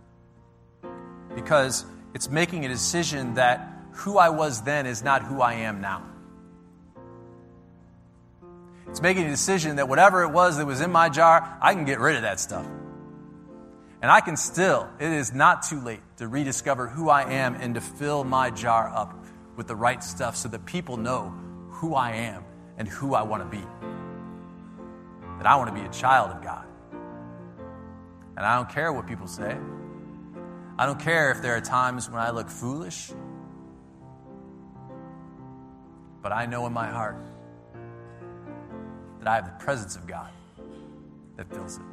because 1.34 1.86
it's 2.14 2.30
making 2.30 2.66
a 2.66 2.68
decision 2.68 3.36
that 3.36 3.72
who 3.94 4.18
I 4.18 4.30
was 4.30 4.62
then 4.62 4.86
is 4.86 5.04
not 5.04 5.24
who 5.24 5.42
I 5.42 5.54
am 5.54 5.82
now. 5.82 6.04
It's 8.88 9.02
making 9.02 9.26
a 9.26 9.30
decision 9.30 9.78
that 9.78 9.90
whatever 9.90 10.24
it 10.24 10.30
was 10.30 10.58
that 10.58 10.66
was 10.66 10.82
in 10.82 10.92
my 10.92 11.10
jar, 11.10 11.58
I 11.62 11.74
can 11.74 11.86
get 11.86 12.00
rid 12.00 12.16
of 12.16 12.22
that 12.22 12.40
stuff. 12.40 12.66
And 14.02 14.12
I 14.12 14.22
can 14.22 14.38
still, 14.38 14.88
it 15.00 15.12
is 15.12 15.34
not 15.34 15.64
too 15.64 15.82
late 15.82 16.02
to 16.18 16.28
rediscover 16.28 16.88
who 16.88 17.10
I 17.10 17.32
am 17.34 17.56
and 17.56 17.76
to 17.76 17.82
fill 17.82 18.24
my 18.24 18.52
jar 18.52 18.90
up 18.94 19.26
with 19.56 19.68
the 19.68 19.76
right 19.76 20.04
stuff 20.04 20.36
so 20.36 20.48
that 20.50 20.66
people 20.66 20.98
know 20.98 21.34
who 21.72 21.96
I 21.96 22.12
am 22.12 22.44
and 22.78 22.88
who 22.88 23.16
I 23.16 23.24
want 23.24 23.44
to 23.44 23.50
be. 23.50 23.64
That 25.38 25.48
I 25.48 25.56
want 25.56 25.74
to 25.74 25.82
be 25.82 25.86
a 25.86 25.92
child 25.92 26.32
of 26.32 26.44
God. 26.44 26.65
And 28.38 28.46
I 28.46 28.56
don't 28.58 28.70
care 28.70 28.92
what 28.92 29.08
people 29.08 29.28
say. 29.28 29.58
I 30.78 30.86
don't 30.86 31.00
care 31.00 31.32
if 31.32 31.42
there 31.42 31.56
are 31.56 31.62
times 31.62 32.10
when 32.10 32.20
I 32.20 32.32
look 32.32 32.50
foolish. 32.50 33.12
But 36.22 36.32
I 36.34 36.46
know 36.46 36.66
in 36.66 36.74
my 36.74 36.88
heart 36.88 37.18
that 39.20 39.28
I 39.28 39.36
have 39.36 39.46
the 39.46 39.64
presence 39.64 39.96
of 39.96 40.06
God 40.06 40.30
that 41.38 41.50
fills 41.50 41.78
it. 41.78 41.84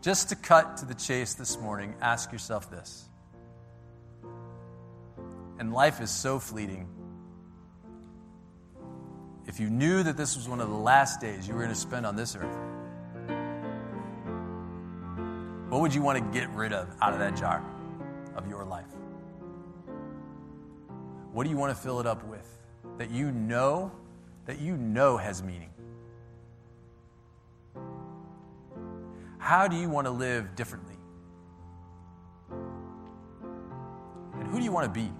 Just 0.00 0.30
to 0.30 0.36
cut 0.36 0.78
to 0.78 0.84
the 0.84 0.94
chase 0.94 1.34
this 1.34 1.60
morning, 1.60 1.94
ask 2.00 2.32
yourself 2.32 2.68
this. 2.68 3.08
And 5.60 5.72
life 5.72 6.00
is 6.00 6.10
so 6.10 6.40
fleeting. 6.40 6.88
If 9.46 9.60
you 9.60 9.70
knew 9.70 10.02
that 10.02 10.16
this 10.16 10.36
was 10.36 10.48
one 10.48 10.60
of 10.60 10.68
the 10.68 10.74
last 10.74 11.20
days 11.20 11.46
you 11.46 11.54
were 11.54 11.60
going 11.60 11.72
to 11.72 11.78
spend 11.78 12.04
on 12.04 12.16
this 12.16 12.34
earth, 12.34 12.71
what 15.72 15.80
would 15.80 15.94
you 15.94 16.02
want 16.02 16.18
to 16.18 16.38
get 16.38 16.50
rid 16.50 16.70
of 16.74 16.86
out 17.00 17.14
of 17.14 17.18
that 17.18 17.34
jar 17.34 17.64
of 18.36 18.46
your 18.46 18.62
life? 18.62 18.84
What 21.32 21.44
do 21.44 21.50
you 21.50 21.56
want 21.56 21.74
to 21.74 21.82
fill 21.82 21.98
it 21.98 22.06
up 22.06 22.22
with 22.26 22.46
that 22.98 23.10
you 23.10 23.32
know 23.32 23.90
that 24.44 24.60
you 24.60 24.76
know 24.76 25.16
has 25.16 25.42
meaning? 25.42 25.70
How 29.38 29.66
do 29.66 29.74
you 29.76 29.88
want 29.88 30.06
to 30.06 30.10
live 30.10 30.54
differently? 30.56 30.98
And 32.50 34.46
who 34.48 34.58
do 34.58 34.64
you 34.64 34.72
want 34.72 34.92
to 34.92 35.00
be? 35.00 35.10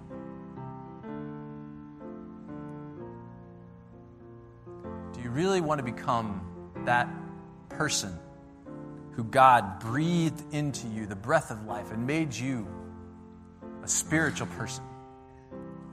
Do 5.13 5.23
you 5.23 5.31
really 5.31 5.61
want 5.61 5.79
to 5.79 5.83
become 5.83 6.45
that 6.85 7.09
person 7.69 8.19
who 9.15 9.23
God 9.23 9.79
breathed 9.79 10.53
into 10.53 10.87
you 10.87 11.05
the 11.05 11.15
breath 11.15 11.51
of 11.51 11.65
life 11.65 11.91
and 11.91 12.07
made 12.07 12.33
you 12.33 12.67
a 13.83 13.87
spiritual 13.87 14.47
person, 14.47 14.83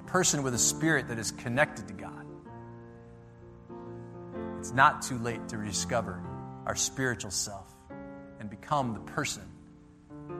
a 0.00 0.10
person 0.10 0.42
with 0.42 0.54
a 0.54 0.58
spirit 0.58 1.08
that 1.08 1.18
is 1.18 1.30
connected 1.32 1.88
to 1.88 1.94
God. 1.94 2.26
It's 4.58 4.72
not 4.72 5.02
too 5.02 5.18
late 5.18 5.48
to 5.48 5.58
rediscover 5.58 6.22
our 6.66 6.76
spiritual 6.76 7.30
self 7.30 7.74
and 8.38 8.48
become 8.48 8.94
the 8.94 9.00
person 9.00 9.42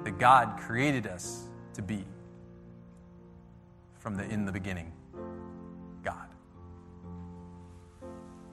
that 0.04 0.18
God 0.18 0.58
created 0.60 1.06
us 1.06 1.48
to 1.74 1.82
be. 1.82 2.04
from 4.00 4.16
the 4.16 4.24
in 4.24 4.46
the 4.46 4.52
beginning. 4.52 4.92